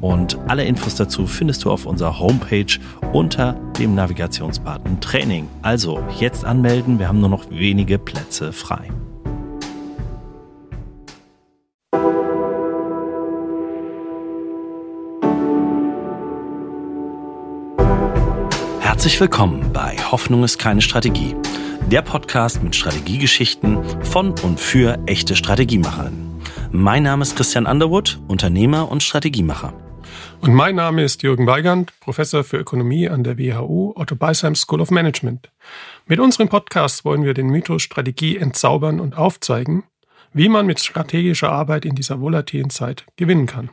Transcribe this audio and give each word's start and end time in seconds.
Und 0.00 0.38
alle 0.48 0.64
Infos 0.64 0.94
dazu 0.96 1.26
findest 1.26 1.64
du 1.64 1.70
auf 1.70 1.86
unserer 1.86 2.18
Homepage 2.18 2.78
unter 3.12 3.54
dem 3.78 3.94
Navigationsbutton 3.94 5.00
Training. 5.00 5.48
Also 5.62 6.02
jetzt 6.18 6.44
anmelden. 6.44 6.98
Wir 6.98 7.08
haben 7.08 7.20
nur 7.20 7.30
noch 7.30 7.50
wenige 7.50 7.98
Plätze 7.98 8.52
frei. 8.52 8.90
Herzlich 18.80 19.20
willkommen 19.20 19.72
bei 19.72 19.96
Hoffnung 20.10 20.44
ist 20.44 20.58
keine 20.58 20.80
Strategie. 20.80 21.34
Der 21.90 22.00
Podcast 22.00 22.62
mit 22.62 22.74
Strategiegeschichten 22.74 23.84
von 24.02 24.34
und 24.42 24.58
für 24.58 24.98
echte 25.04 25.36
Strategiemacherinnen. 25.36 26.40
Mein 26.70 27.02
Name 27.02 27.22
ist 27.22 27.36
Christian 27.36 27.66
Underwood, 27.66 28.18
Unternehmer 28.28 28.90
und 28.90 29.02
Strategiemacher. 29.02 29.74
Und 30.44 30.52
mein 30.52 30.74
Name 30.74 31.02
ist 31.02 31.22
Jürgen 31.22 31.46
Weigand, 31.46 31.98
Professor 32.00 32.44
für 32.44 32.58
Ökonomie 32.58 33.08
an 33.08 33.24
der 33.24 33.38
WHU 33.38 33.94
Otto 33.96 34.14
Beisheim 34.14 34.54
School 34.54 34.82
of 34.82 34.90
Management. 34.90 35.50
Mit 36.04 36.20
unserem 36.20 36.50
Podcast 36.50 37.06
wollen 37.06 37.24
wir 37.24 37.32
den 37.32 37.46
Mythos 37.46 37.80
Strategie 37.80 38.36
entzaubern 38.36 39.00
und 39.00 39.16
aufzeigen, 39.16 39.84
wie 40.34 40.50
man 40.50 40.66
mit 40.66 40.80
strategischer 40.80 41.50
Arbeit 41.50 41.86
in 41.86 41.94
dieser 41.94 42.20
volatilen 42.20 42.68
Zeit 42.68 43.06
gewinnen 43.16 43.46
kann. 43.46 43.70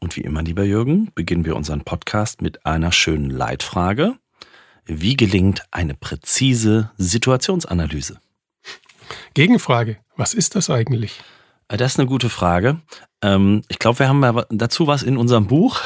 Und 0.00 0.16
wie 0.16 0.22
immer, 0.22 0.42
lieber 0.42 0.64
Jürgen, 0.64 1.10
beginnen 1.14 1.44
wir 1.44 1.56
unseren 1.56 1.82
Podcast 1.82 2.40
mit 2.40 2.64
einer 2.64 2.90
schönen 2.90 3.28
Leitfrage. 3.28 4.14
Wie 4.86 5.14
gelingt 5.14 5.62
eine 5.72 5.92
präzise 5.92 6.90
Situationsanalyse? 6.96 8.18
Gegenfrage, 9.34 9.98
was 10.16 10.32
ist 10.32 10.54
das 10.54 10.70
eigentlich? 10.70 11.20
Äh, 11.72 11.76
das 11.76 11.92
ist 11.92 11.98
eine 11.98 12.08
gute 12.08 12.28
Frage. 12.28 12.80
Ähm, 13.22 13.62
ich 13.68 13.78
glaube, 13.78 14.00
wir 14.00 14.08
haben 14.08 14.42
dazu 14.50 14.86
was 14.86 15.02
in 15.02 15.16
unserem 15.16 15.46
Buch 15.46 15.80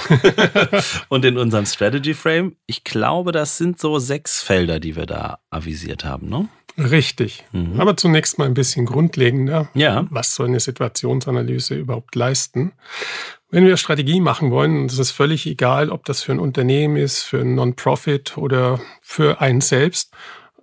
und 1.09 1.25
in 1.25 1.39
unserem 1.39 1.67
Strategy 1.67 2.15
Frame. 2.15 2.57
Ich 2.67 2.85
glaube, 2.85 3.33
das 3.33 3.57
sind 3.57 3.79
so 3.79 3.99
sechs 3.99 4.43
Felder, 4.43 4.81
die 4.81 4.97
wir 4.97 5.07
da 5.07 5.39
avisiert 5.51 6.05
haben, 6.05 6.29
ne? 6.29 6.49
Richtig. 6.79 7.45
Mhm. 7.53 7.81
Aber 7.81 7.97
zunächst 7.97 8.39
mal 8.39 8.45
ein 8.45 8.53
bisschen 8.53 8.85
grundlegender. 8.85 9.71
Ja. 9.73 10.07
Was 10.11 10.35
soll 10.35 10.49
eine 10.49 10.61
Situationsanalyse 10.61 11.75
überhaupt 11.75 12.15
leisten? 12.15 12.73
Wenn 13.51 13.65
wir 13.65 13.79
Strategie 13.79 14.21
machen 14.21 14.51
wollen, 14.51 14.87
ist 14.87 14.99
es 14.99 15.11
völlig 15.11 15.47
egal, 15.47 15.89
ob 15.89 16.05
das 16.05 16.23
für 16.23 16.33
ein 16.33 16.39
Unternehmen 16.39 16.97
ist, 16.97 17.23
für 17.23 17.41
ein 17.41 17.55
Non-Profit 17.55 18.37
oder 18.37 18.79
für 19.01 19.41
einen 19.41 19.63
selbst, 19.63 20.13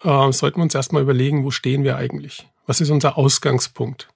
äh, 0.03 0.31
sollten 0.31 0.57
wir 0.57 0.63
uns 0.63 0.75
erstmal 0.75 1.01
überlegen, 1.01 1.43
wo 1.43 1.49
stehen 1.49 1.83
wir 1.83 1.95
eigentlich? 1.95 2.47
Was 2.67 2.79
ist 2.79 2.91
unser 2.91 3.17
Ausgangspunkt? 3.17 4.12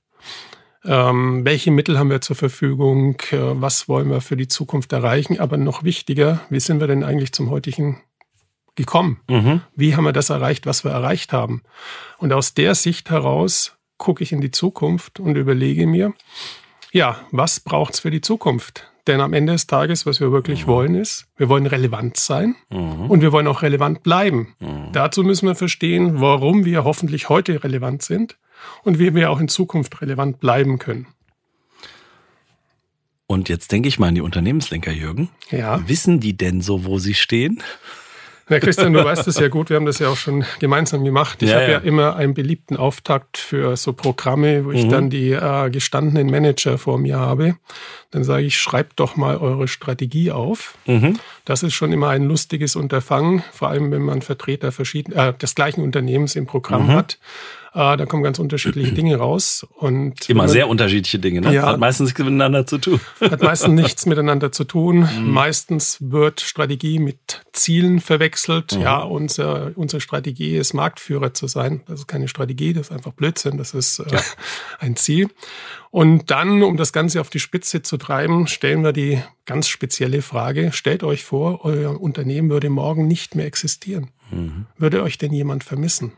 Ähm, 0.85 1.43
welche 1.43 1.71
Mittel 1.71 1.97
haben 1.97 2.09
wir 2.09 2.21
zur 2.21 2.35
Verfügung? 2.35 3.17
Äh, 3.31 3.37
was 3.39 3.89
wollen 3.89 4.09
wir 4.09 4.21
für 4.21 4.37
die 4.37 4.47
Zukunft 4.47 4.93
erreichen? 4.93 5.39
Aber 5.39 5.57
noch 5.57 5.83
wichtiger, 5.83 6.41
wie 6.49 6.59
sind 6.59 6.79
wir 6.79 6.87
denn 6.87 7.03
eigentlich 7.03 7.33
zum 7.33 7.49
heutigen 7.49 8.01
gekommen? 8.75 9.19
Mhm. 9.29 9.61
Wie 9.75 9.95
haben 9.95 10.05
wir 10.05 10.13
das 10.13 10.29
erreicht, 10.29 10.65
was 10.65 10.83
wir 10.83 10.91
erreicht 10.91 11.33
haben? 11.33 11.63
Und 12.19 12.31
aus 12.31 12.53
der 12.53 12.75
Sicht 12.75 13.09
heraus 13.09 13.77
gucke 13.97 14.23
ich 14.23 14.31
in 14.31 14.41
die 14.41 14.51
Zukunft 14.51 15.19
und 15.19 15.35
überlege 15.35 15.87
mir, 15.87 16.13
ja, 16.91 17.17
was 17.31 17.59
braucht 17.59 17.95
es 17.95 17.99
für 17.99 18.11
die 18.11 18.21
Zukunft? 18.21 18.89
Denn 19.07 19.21
am 19.21 19.33
Ende 19.33 19.53
des 19.53 19.67
Tages, 19.67 20.05
was 20.05 20.19
wir 20.19 20.31
wirklich 20.31 20.65
mhm. 20.65 20.71
wollen, 20.71 20.95
ist, 20.95 21.27
wir 21.37 21.49
wollen 21.49 21.65
relevant 21.65 22.17
sein 22.17 22.55
mhm. 22.69 23.09
und 23.09 23.21
wir 23.21 23.31
wollen 23.31 23.47
auch 23.47 23.61
relevant 23.61 24.03
bleiben. 24.03 24.55
Mhm. 24.59 24.91
Dazu 24.91 25.23
müssen 25.23 25.47
wir 25.47 25.55
verstehen, 25.55 26.19
warum 26.21 26.65
wir 26.65 26.83
hoffentlich 26.83 27.29
heute 27.29 27.63
relevant 27.63 28.03
sind 28.03 28.37
und 28.83 28.99
wie 28.99 29.13
wir 29.15 29.29
auch 29.29 29.39
in 29.39 29.47
Zukunft 29.47 30.01
relevant 30.01 30.39
bleiben 30.39 30.79
können. 30.79 31.07
Und 33.27 33.49
jetzt 33.49 33.71
denke 33.71 33.89
ich 33.89 33.99
mal 33.99 34.07
an 34.07 34.15
die 34.15 34.21
Unternehmenslenker, 34.21 34.91
Jürgen. 34.91 35.29
Ja. 35.51 35.87
Wissen 35.87 36.21
die 36.21 36.37
denn 36.37 36.61
so, 36.61 36.85
wo 36.85 36.97
sie 36.97 37.13
stehen? 37.13 37.61
Ja, 38.49 38.59
Christian, 38.59 38.93
du 38.93 39.03
weißt 39.05 39.27
es 39.27 39.37
ja 39.39 39.49
gut, 39.49 39.69
wir 39.69 39.75
haben 39.75 39.85
das 39.85 39.99
ja 39.99 40.07
auch 40.07 40.15
schon 40.15 40.45
gemeinsam 40.59 41.03
gemacht. 41.03 41.41
Ich 41.43 41.49
ja, 41.49 41.55
habe 41.55 41.65
ja. 41.65 41.71
ja. 41.71 41.77
immer 41.79 42.15
einen 42.15 42.33
beliebten 42.33 42.77
Auftakt 42.77 43.37
für 43.37 43.75
so 43.75 43.91
Programme, 43.93 44.63
wo 44.65 44.71
ich 44.71 44.85
mhm. 44.85 44.89
dann 44.89 45.09
die 45.09 45.31
äh, 45.31 45.69
gestandenen 45.69 46.29
Manager 46.29 46.77
vor 46.77 46.97
mir 46.97 47.19
habe. 47.19 47.57
Dann 48.11 48.23
sage 48.23 48.45
ich, 48.45 48.57
schreibt 48.57 48.99
doch 49.01 49.17
mal 49.17 49.37
eure 49.37 49.67
Strategie 49.67 50.31
auf. 50.31 50.77
Mhm. 50.85 51.19
Das 51.43 51.63
ist 51.63 51.73
schon 51.73 51.91
immer 51.91 52.09
ein 52.09 52.23
lustiges 52.23 52.77
Unterfangen, 52.77 53.43
vor 53.51 53.67
allem 53.69 53.91
wenn 53.91 54.03
man 54.03 54.21
Vertreter 54.21 54.71
verschieden, 54.71 55.11
äh, 55.11 55.33
des 55.33 55.55
gleichen 55.55 55.81
Unternehmens 55.81 56.35
im 56.37 56.45
Programm 56.45 56.87
mhm. 56.87 56.93
hat. 56.93 57.19
Äh, 57.77 57.95
da 57.95 58.07
kommen 58.07 58.23
ganz 58.23 58.39
unterschiedliche 58.39 58.91
Dinge 58.91 59.17
raus. 59.17 59.67
Und 59.75 60.27
Immer 60.31 60.43
man, 60.43 60.49
sehr 60.49 60.67
unterschiedliche 60.67 61.19
Dinge, 61.19 61.41
ne? 61.41 61.53
Ja, 61.53 61.67
hat 61.67 61.79
meistens 61.79 62.07
nichts 62.07 62.19
miteinander 62.19 62.65
zu 62.65 62.79
tun. 62.79 62.99
Hat 63.21 63.43
meistens 63.43 63.73
nichts 63.73 64.05
miteinander 64.07 64.51
zu 64.51 64.63
tun. 64.63 65.01
Mhm. 65.01 65.31
Meistens 65.31 65.97
wird 65.99 66.41
Strategie 66.41 66.97
mit 66.97 67.43
Zielen 67.53 67.99
verwechselt. 67.99 68.75
Mhm. 68.75 68.81
Ja, 68.81 69.03
unser, 69.03 69.73
unsere 69.75 70.01
Strategie 70.01 70.57
ist, 70.57 70.73
Marktführer 70.73 71.35
zu 71.35 71.45
sein. 71.45 71.81
Das 71.85 71.99
ist 71.99 72.07
keine 72.07 72.27
Strategie, 72.27 72.73
das 72.73 72.87
ist 72.87 72.91
einfach 72.91 73.11
Blödsinn, 73.11 73.59
das 73.59 73.75
ist 73.75 73.99
äh, 73.99 74.11
ja. 74.11 74.21
ein 74.79 74.95
Ziel. 74.95 75.29
Und 75.91 76.31
dann, 76.31 76.63
um 76.63 76.77
das 76.77 76.91
Ganze 76.91 77.21
auf 77.21 77.29
die 77.29 77.39
Spitze 77.39 77.83
zu 77.83 77.97
treiben, 77.97 78.47
stellen 78.47 78.83
wir 78.83 78.91
die 78.91 79.21
ganz 79.45 79.67
spezielle 79.67 80.23
Frage, 80.23 80.71
stellt 80.71 81.03
euch 81.03 81.23
vor, 81.23 81.63
euer 81.63 82.01
Unternehmen 82.01 82.49
würde 82.49 82.71
morgen 82.71 83.07
nicht 83.07 83.35
mehr 83.35 83.45
existieren. 83.45 84.09
Mhm. 84.31 84.65
Würde 84.77 85.03
euch 85.03 85.19
denn 85.19 85.31
jemand 85.31 85.63
vermissen? 85.63 86.13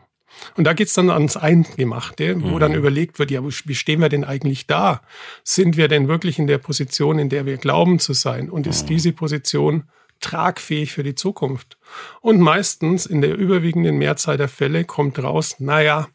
Und 0.56 0.64
da 0.64 0.72
geht's 0.72 0.94
dann 0.94 1.10
ans 1.10 1.36
Eingemachte, 1.36 2.40
wo 2.42 2.54
mhm. 2.54 2.60
dann 2.60 2.74
überlegt 2.74 3.18
wird, 3.18 3.30
ja, 3.30 3.42
wie 3.44 3.74
stehen 3.74 4.00
wir 4.00 4.08
denn 4.08 4.24
eigentlich 4.24 4.66
da? 4.66 5.02
Sind 5.44 5.76
wir 5.76 5.88
denn 5.88 6.08
wirklich 6.08 6.38
in 6.38 6.46
der 6.46 6.58
Position, 6.58 7.18
in 7.18 7.28
der 7.28 7.46
wir 7.46 7.56
glauben 7.56 7.98
zu 7.98 8.12
sein? 8.12 8.50
Und 8.50 8.66
ist 8.66 8.84
mhm. 8.84 8.88
diese 8.88 9.12
Position 9.12 9.84
tragfähig 10.20 10.92
für 10.92 11.02
die 11.02 11.14
Zukunft? 11.14 11.78
Und 12.20 12.40
meistens 12.40 13.06
in 13.06 13.20
der 13.22 13.36
überwiegenden 13.36 13.96
Mehrzahl 13.98 14.36
der 14.36 14.48
Fälle 14.48 14.84
kommt 14.84 15.22
raus, 15.22 15.56
naja, 15.58 16.08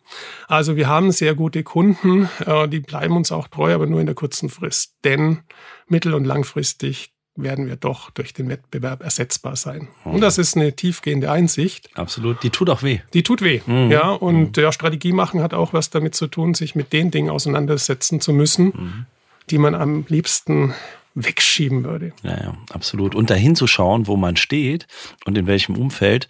also 0.48 0.76
wir 0.76 0.88
haben 0.88 1.12
sehr 1.12 1.36
gute 1.36 1.64
Kunden, 1.64 2.30
äh, 2.46 2.68
die 2.68 2.80
bleiben 2.80 3.16
uns 3.16 3.32
auch 3.32 3.48
treu, 3.48 3.74
aber 3.74 3.88
nur 3.88 4.00
in 4.00 4.06
der 4.06 4.16
kurzen 4.16 4.50
Frist. 4.50 4.96
Denn 5.04 5.40
mittel- 5.88 6.14
und 6.14 6.26
langfristig 6.26 7.15
werden 7.36 7.68
wir 7.68 7.76
doch 7.76 8.12
durch 8.12 8.34
den 8.34 8.50
Wettbewerb 8.50 9.04
ersetzbar 9.04 9.56
sein. 9.56 9.90
Und 10.04 10.22
das 10.22 10.38
ist 10.38 10.56
eine 10.56 10.76
tiefgehende 10.76 11.30
Einsicht. 11.32 11.90
Absolut. 11.98 12.42
Die 12.44 12.50
tut 12.50 12.70
auch 12.70 12.82
weh. 12.82 13.00
Die 13.14 13.24
tut 13.24 13.42
weh. 13.42 13.62
Mhm. 13.66 13.92
Ja, 13.92 14.12
und 14.12 14.58
mhm. 14.58 14.64
ja, 14.64 14.72
Strategie 14.72 15.12
machen 15.12 15.42
hat 15.42 15.54
auch 15.54 15.74
was 15.74 15.90
damit 15.90 16.16
zu 16.16 16.28
tun, 16.28 16.54
sich 16.54 16.76
mit 16.76 16.94
den 16.94 17.12
Dingen 17.12 17.30
auseinandersetzen 17.30 18.22
zu 18.22 18.32
müssen, 18.32 18.66
mhm. 18.66 19.06
die 19.50 19.58
man 19.58 19.76
am 19.76 20.06
liebsten 20.08 20.74
wegschieben 21.14 21.84
würde. 21.84 22.14
Ja, 22.24 22.38
ja, 22.38 22.58
absolut. 22.72 23.16
Und 23.16 23.30
dahin 23.30 23.56
zu 23.56 23.68
schauen, 23.68 24.08
wo 24.08 24.16
man 24.16 24.38
steht 24.38 24.88
und 25.26 25.38
in 25.38 25.48
welchem 25.48 25.76
Umfeld, 25.76 26.28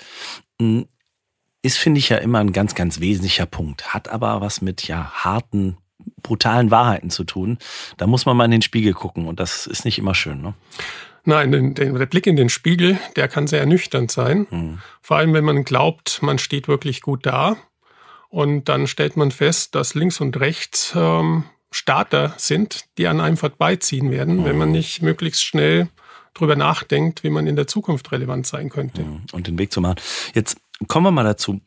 hm, 0.60 0.88
ist, 1.62 1.78
finde 1.78 1.98
ich, 1.98 2.10
ja 2.10 2.18
immer 2.18 2.40
ein 2.40 2.54
ganz, 2.54 2.76
ganz 2.76 3.00
wesentlicher 3.00 3.48
Punkt. 3.48 3.94
Hat 3.94 4.08
aber 4.08 4.40
was 4.40 4.62
mit 4.62 4.88
ja 4.88 5.12
harten 5.12 5.78
brutalen 6.25 6.72
Wahrheiten 6.72 7.09
zu 7.09 7.24
tun. 7.24 7.58
Da 7.97 8.08
muss 8.08 8.25
man 8.25 8.36
mal 8.36 8.46
in 8.46 8.52
den 8.52 8.62
Spiegel 8.62 8.94
gucken 8.94 9.28
und 9.28 9.40
das 9.40 9.68
ist 9.68 9.86
nicht 9.86 10.00
immer 10.00 10.16
schön. 10.16 10.41
Ne? 10.41 10.53
Nein, 11.24 11.52
den, 11.52 11.74
den, 11.74 11.96
der 11.96 12.06
Blick 12.06 12.28
in 12.28 12.36
den 12.36 12.50
Spiegel, 12.50 13.00
der 13.16 13.28
kann 13.28 13.47
sehr 13.47 13.59
ernüchternd 13.59 14.12
sein. 14.12 14.47
Mhm. 14.50 14.80
Vor 15.02 15.18
allem, 15.18 15.34
wenn 15.34 15.44
man 15.44 15.63
glaubt, 15.63 16.22
man 16.22 16.38
steht 16.38 16.68
wirklich 16.68 17.02
gut 17.02 17.25
da. 17.25 17.58
Und 18.30 18.69
dann 18.69 18.88
stellt 18.88 19.18
man 19.18 19.31
fest, 19.31 19.75
dass 19.75 19.95
links 19.95 20.19
und 20.19 20.39
rechts 20.39 20.94
ähm, 20.95 21.45
Starter 21.72 22.33
sind, 22.38 22.86
die 22.98 23.07
an 23.07 23.22
einem 23.22 23.38
vorbeiziehen 23.38 24.12
werden, 24.12 24.38
mhm. 24.38 24.45
wenn 24.45 24.57
man 24.57 24.72
nicht 24.72 25.01
möglichst 25.01 25.44
schnell 25.44 25.89
drüber 26.33 26.56
nachdenkt, 26.56 27.24
wie 27.24 27.30
man 27.30 27.48
in 27.48 27.56
der 27.56 27.68
Zukunft 27.68 28.12
relevant 28.12 28.45
sein 28.45 28.69
könnte. 28.69 29.04
Mhm. 29.04 29.22
Und 29.31 29.48
den 29.48 29.57
Weg 29.57 29.72
zu 29.72 29.81
machen. 29.81 29.98
Jetzt 30.33 30.57
kommen 30.88 31.06
wir 31.06 31.12
mal 31.12 31.24
dazu. 31.24 31.62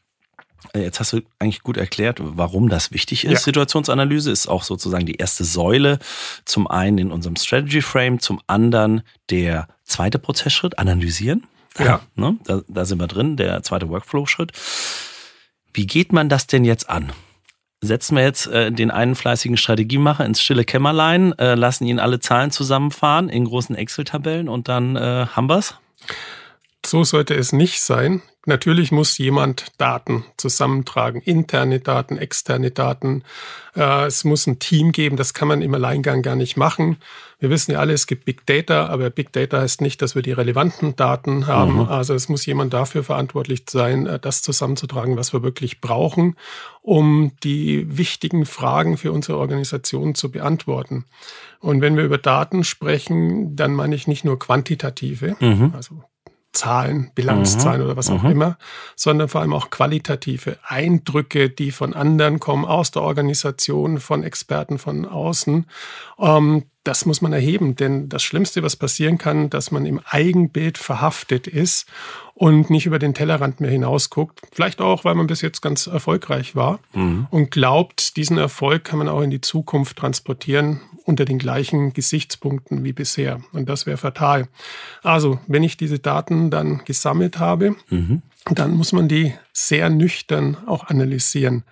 Äh, 0.72 0.80
jetzt 0.80 1.00
hast 1.00 1.12
du 1.12 1.20
eigentlich 1.38 1.62
gut 1.62 1.76
erklärt, 1.76 2.18
warum 2.20 2.68
das 2.68 2.92
wichtig 2.92 3.24
ist. 3.24 3.32
Ja. 3.32 3.38
Situationsanalyse 3.38 4.30
ist 4.30 4.48
auch 4.48 4.62
sozusagen 4.62 5.06
die 5.06 5.16
erste 5.16 5.44
Säule. 5.44 5.98
Zum 6.44 6.66
einen 6.66 6.98
in 6.98 7.12
unserem 7.12 7.36
Strategy 7.36 7.82
Frame, 7.82 8.20
zum 8.20 8.40
anderen 8.46 9.02
der 9.30 9.68
zweite 9.84 10.18
Prozessschritt, 10.18 10.78
analysieren. 10.78 11.46
Ja. 11.78 12.00
Ne? 12.16 12.36
Da, 12.44 12.62
da 12.66 12.84
sind 12.84 12.98
wir 12.98 13.06
drin, 13.06 13.36
der 13.36 13.62
zweite 13.62 13.88
Workflow-Schritt. 13.88 14.52
Wie 15.72 15.86
geht 15.86 16.12
man 16.12 16.28
das 16.28 16.48
denn 16.48 16.64
jetzt 16.64 16.90
an? 16.90 17.12
Setzen 17.80 18.16
wir 18.16 18.24
jetzt 18.24 18.48
äh, 18.48 18.72
den 18.72 18.90
einen 18.90 19.14
fleißigen 19.14 19.56
Strategiemacher 19.56 20.24
ins 20.24 20.42
stille 20.42 20.64
Kämmerlein, 20.64 21.38
äh, 21.38 21.54
lassen 21.54 21.86
ihn 21.86 22.00
alle 22.00 22.18
Zahlen 22.18 22.50
zusammenfahren 22.50 23.28
in 23.28 23.44
großen 23.44 23.76
Excel-Tabellen 23.76 24.48
und 24.48 24.66
dann 24.66 24.96
äh, 24.96 25.26
haben 25.26 25.48
wir's? 25.48 25.76
So 26.88 27.04
sollte 27.04 27.34
es 27.34 27.52
nicht 27.52 27.80
sein. 27.80 28.22
Natürlich 28.46 28.92
muss 28.92 29.18
jemand 29.18 29.66
Daten 29.76 30.24
zusammentragen, 30.38 31.20
interne 31.20 31.80
Daten, 31.80 32.16
externe 32.16 32.70
Daten. 32.70 33.22
Äh, 33.76 34.06
es 34.06 34.24
muss 34.24 34.46
ein 34.46 34.58
Team 34.58 34.92
geben, 34.92 35.18
das 35.18 35.34
kann 35.34 35.48
man 35.48 35.60
im 35.60 35.74
Alleingang 35.74 36.22
gar 36.22 36.34
nicht 36.34 36.56
machen. 36.56 36.96
Wir 37.38 37.50
wissen 37.50 37.72
ja 37.72 37.78
alle, 37.78 37.92
es 37.92 38.06
gibt 38.06 38.24
Big 38.24 38.46
Data, 38.46 38.86
aber 38.86 39.10
Big 39.10 39.32
Data 39.32 39.60
heißt 39.60 39.82
nicht, 39.82 40.00
dass 40.00 40.14
wir 40.14 40.22
die 40.22 40.32
relevanten 40.32 40.96
Daten 40.96 41.46
haben. 41.46 41.74
Mhm. 41.74 41.88
Also 41.88 42.14
es 42.14 42.30
muss 42.30 42.46
jemand 42.46 42.72
dafür 42.72 43.04
verantwortlich 43.04 43.64
sein, 43.68 44.06
äh, 44.06 44.18
das 44.18 44.40
zusammenzutragen, 44.40 45.18
was 45.18 45.34
wir 45.34 45.42
wirklich 45.42 45.82
brauchen, 45.82 46.36
um 46.80 47.32
die 47.44 47.98
wichtigen 47.98 48.46
Fragen 48.46 48.96
für 48.96 49.12
unsere 49.12 49.36
Organisation 49.36 50.14
zu 50.14 50.30
beantworten. 50.30 51.04
Und 51.60 51.82
wenn 51.82 51.98
wir 51.98 52.04
über 52.04 52.18
Daten 52.18 52.64
sprechen, 52.64 53.56
dann 53.56 53.74
meine 53.74 53.94
ich 53.94 54.06
nicht 54.06 54.24
nur 54.24 54.38
quantitative, 54.38 55.36
mhm. 55.38 55.72
also 55.76 56.02
Zahlen, 56.52 57.10
Bilanzzahlen 57.14 57.80
mhm. 57.80 57.86
oder 57.86 57.96
was 57.96 58.10
auch 58.10 58.22
mhm. 58.22 58.30
immer, 58.30 58.58
sondern 58.96 59.28
vor 59.28 59.42
allem 59.42 59.52
auch 59.52 59.70
qualitative 59.70 60.58
Eindrücke, 60.64 61.50
die 61.50 61.70
von 61.70 61.94
anderen 61.94 62.40
kommen, 62.40 62.64
aus 62.64 62.90
der 62.90 63.02
Organisation, 63.02 64.00
von 64.00 64.24
Experten 64.24 64.78
von 64.78 65.04
außen. 65.04 65.66
Ähm, 66.18 66.64
das 66.84 67.04
muss 67.04 67.20
man 67.20 67.34
erheben, 67.34 67.76
denn 67.76 68.08
das 68.08 68.22
Schlimmste, 68.22 68.62
was 68.62 68.76
passieren 68.76 69.18
kann, 69.18 69.50
dass 69.50 69.70
man 69.70 69.84
im 69.84 70.00
Eigenbild 70.06 70.78
verhaftet 70.78 71.46
ist 71.46 71.86
und 72.32 72.70
nicht 72.70 72.86
über 72.86 72.98
den 72.98 73.12
Tellerrand 73.12 73.60
mehr 73.60 73.70
hinausguckt. 73.70 74.40
Vielleicht 74.50 74.80
auch, 74.80 75.04
weil 75.04 75.14
man 75.14 75.26
bis 75.26 75.42
jetzt 75.42 75.60
ganz 75.60 75.86
erfolgreich 75.86 76.56
war 76.56 76.80
mhm. 76.94 77.26
und 77.30 77.50
glaubt, 77.50 78.16
diesen 78.16 78.38
Erfolg 78.38 78.84
kann 78.84 78.98
man 78.98 79.08
auch 79.08 79.20
in 79.20 79.30
die 79.30 79.42
Zukunft 79.42 79.98
transportieren 79.98 80.80
unter 81.08 81.24
den 81.24 81.38
gleichen 81.38 81.94
Gesichtspunkten 81.94 82.84
wie 82.84 82.92
bisher. 82.92 83.40
Und 83.52 83.66
das 83.70 83.86
wäre 83.86 83.96
fatal. 83.96 84.46
Also, 85.02 85.40
wenn 85.46 85.62
ich 85.62 85.78
diese 85.78 85.98
Daten 85.98 86.50
dann 86.50 86.84
gesammelt 86.84 87.38
habe, 87.38 87.76
mhm. 87.88 88.20
dann 88.44 88.76
muss 88.76 88.92
man 88.92 89.08
die 89.08 89.32
sehr 89.54 89.88
nüchtern 89.88 90.58
auch 90.66 90.88
analysieren. 90.88 91.64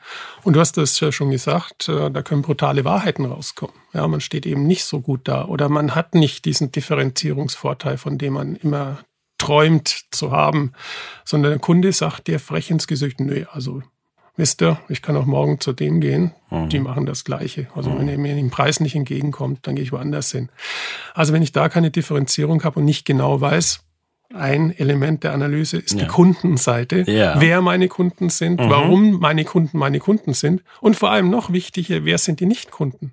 Und 0.42 0.56
du 0.56 0.60
hast 0.60 0.78
das 0.78 0.98
ja 1.00 1.12
schon 1.12 1.30
gesagt, 1.30 1.90
äh, 1.90 2.10
da 2.10 2.22
können 2.22 2.40
brutale 2.40 2.86
Wahrheiten 2.86 3.26
rauskommen. 3.26 3.76
Ja, 3.92 4.08
man 4.08 4.22
steht 4.22 4.46
eben 4.46 4.66
nicht 4.66 4.86
so 4.86 5.02
gut 5.02 5.28
da 5.28 5.44
oder 5.44 5.68
man 5.68 5.94
hat 5.94 6.14
nicht 6.14 6.46
diesen 6.46 6.72
Differenzierungsvorteil, 6.72 7.98
von 7.98 8.16
dem 8.16 8.32
man 8.32 8.56
immer 8.56 9.00
träumt 9.36 10.06
zu 10.12 10.32
haben, 10.32 10.72
sondern 11.26 11.52
der 11.52 11.60
Kunde 11.60 11.92
sagt 11.92 12.26
dir 12.26 12.40
frech 12.40 12.70
ins 12.70 12.86
Gesicht, 12.86 13.20
nö, 13.20 13.44
also 13.52 13.82
wisst 14.36 14.62
ihr, 14.62 14.78
ich 14.88 15.02
kann 15.02 15.16
auch 15.16 15.26
morgen 15.26 15.60
zu 15.60 15.72
dem 15.72 16.00
gehen, 16.00 16.32
mhm. 16.50 16.68
die 16.68 16.78
machen 16.78 17.06
das 17.06 17.24
Gleiche. 17.24 17.68
Also 17.74 17.90
mhm. 17.90 17.98
wenn 17.98 18.08
ihr 18.08 18.18
mir 18.18 18.34
den 18.34 18.50
Preis 18.50 18.80
nicht 18.80 18.94
entgegenkommt, 18.94 19.66
dann 19.66 19.76
gehe 19.76 19.84
ich 19.84 19.92
woanders 19.92 20.30
hin. 20.30 20.48
Also 21.14 21.32
wenn 21.32 21.42
ich 21.42 21.52
da 21.52 21.68
keine 21.68 21.90
Differenzierung 21.90 22.62
habe 22.64 22.80
und 22.80 22.84
nicht 22.84 23.04
genau 23.04 23.40
weiß, 23.40 23.80
ein 24.34 24.76
Element 24.76 25.22
der 25.22 25.32
Analyse 25.32 25.78
ist 25.78 25.92
ja. 25.92 26.00
die 26.00 26.06
Kundenseite, 26.06 27.10
ja. 27.10 27.40
wer 27.40 27.62
meine 27.62 27.88
Kunden 27.88 28.28
sind, 28.28 28.60
mhm. 28.60 28.70
warum 28.70 29.20
meine 29.20 29.44
Kunden 29.44 29.78
meine 29.78 30.00
Kunden 30.00 30.34
sind 30.34 30.62
und 30.80 30.96
vor 30.96 31.10
allem 31.10 31.30
noch 31.30 31.52
wichtiger, 31.52 32.04
wer 32.04 32.18
sind 32.18 32.40
die 32.40 32.46
Nichtkunden. 32.46 33.12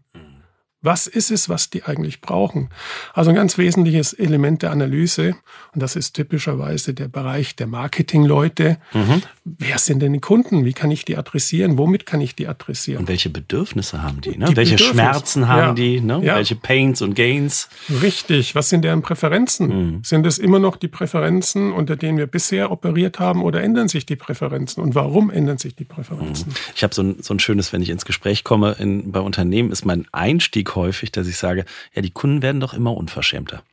Was 0.83 1.07
ist 1.07 1.31
es, 1.31 1.47
was 1.47 1.69
die 1.69 1.83
eigentlich 1.83 2.19
brauchen? 2.19 2.69
Also 3.13 3.29
ein 3.29 3.35
ganz 3.35 3.57
wesentliches 3.57 4.11
Element 4.11 4.61
der 4.61 4.71
Analyse, 4.71 5.35
und 5.73 5.81
das 5.81 5.95
ist 5.95 6.13
typischerweise 6.13 6.93
der 6.93 7.07
Bereich 7.07 7.55
der 7.55 7.67
Marketingleute. 7.67 8.77
Mhm. 8.93 9.21
Wer 9.45 9.77
sind 9.79 10.01
denn 10.01 10.11
die 10.11 10.19
Kunden? 10.19 10.65
Wie 10.65 10.73
kann 10.73 10.91
ich 10.91 11.05
die 11.05 11.15
adressieren? 11.15 11.77
Womit 11.77 12.05
kann 12.05 12.19
ich 12.19 12.35
die 12.35 12.47
adressieren? 12.47 12.99
Und 12.99 13.07
welche 13.07 13.29
Bedürfnisse 13.29 14.03
haben 14.03 14.19
die? 14.19 14.37
Ne? 14.37 14.45
Die 14.45 14.57
welche 14.57 14.77
Schmerzen 14.77 15.47
haben 15.47 15.69
ja. 15.69 15.73
die? 15.73 16.01
Ne? 16.01 16.21
Ja. 16.21 16.35
Welche 16.35 16.55
Pains 16.55 17.01
und 17.01 17.15
Gains? 17.15 17.69
Richtig. 18.01 18.53
Was 18.53 18.67
sind 18.67 18.83
deren 18.83 19.01
Präferenzen? 19.01 19.67
Mhm. 19.67 20.03
Sind 20.03 20.25
es 20.25 20.37
immer 20.37 20.59
noch 20.59 20.75
die 20.75 20.89
Präferenzen, 20.89 21.71
unter 21.71 21.95
denen 21.95 22.17
wir 22.17 22.27
bisher 22.27 22.71
operiert 22.71 23.19
haben, 23.19 23.41
oder 23.41 23.63
ändern 23.63 23.87
sich 23.87 24.05
die 24.05 24.17
Präferenzen? 24.17 24.83
Und 24.83 24.95
warum 24.95 25.31
ändern 25.31 25.57
sich 25.57 25.75
die 25.75 25.85
Präferenzen? 25.85 26.49
Mhm. 26.49 26.55
Ich 26.75 26.83
habe 26.83 26.93
so 26.93 27.03
ein, 27.03 27.15
so 27.21 27.33
ein 27.33 27.39
schönes, 27.39 27.71
wenn 27.71 27.81
ich 27.81 27.89
ins 27.89 28.03
Gespräch 28.03 28.43
komme 28.43 28.75
in, 28.79 29.13
bei 29.13 29.21
Unternehmen, 29.21 29.71
ist 29.71 29.85
mein 29.85 30.05
Einstieg 30.11 30.72
häufig, 30.75 31.11
dass 31.11 31.27
ich 31.27 31.37
sage, 31.37 31.65
ja, 31.93 32.01
die 32.01 32.11
Kunden 32.11 32.41
werden 32.41 32.59
doch 32.59 32.73
immer 32.73 32.95
unverschämter. 32.95 33.63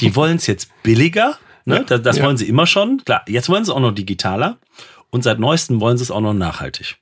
Die 0.00 0.16
wollen 0.16 0.36
es 0.36 0.46
jetzt 0.46 0.70
billiger, 0.82 1.38
ne? 1.64 1.76
Ja, 1.76 1.82
das, 1.82 2.02
das 2.02 2.16
ja. 2.18 2.24
wollen 2.24 2.36
sie 2.36 2.48
immer 2.48 2.66
schon. 2.66 3.02
Klar, 3.04 3.24
jetzt 3.28 3.48
wollen 3.48 3.64
sie 3.64 3.74
auch 3.74 3.80
noch 3.80 3.92
digitaler 3.92 4.58
und 5.10 5.22
seit 5.22 5.38
neuestem 5.38 5.80
wollen 5.80 5.98
sie 5.98 6.04
es 6.04 6.10
auch 6.10 6.20
noch 6.20 6.34
nachhaltig. 6.34 6.96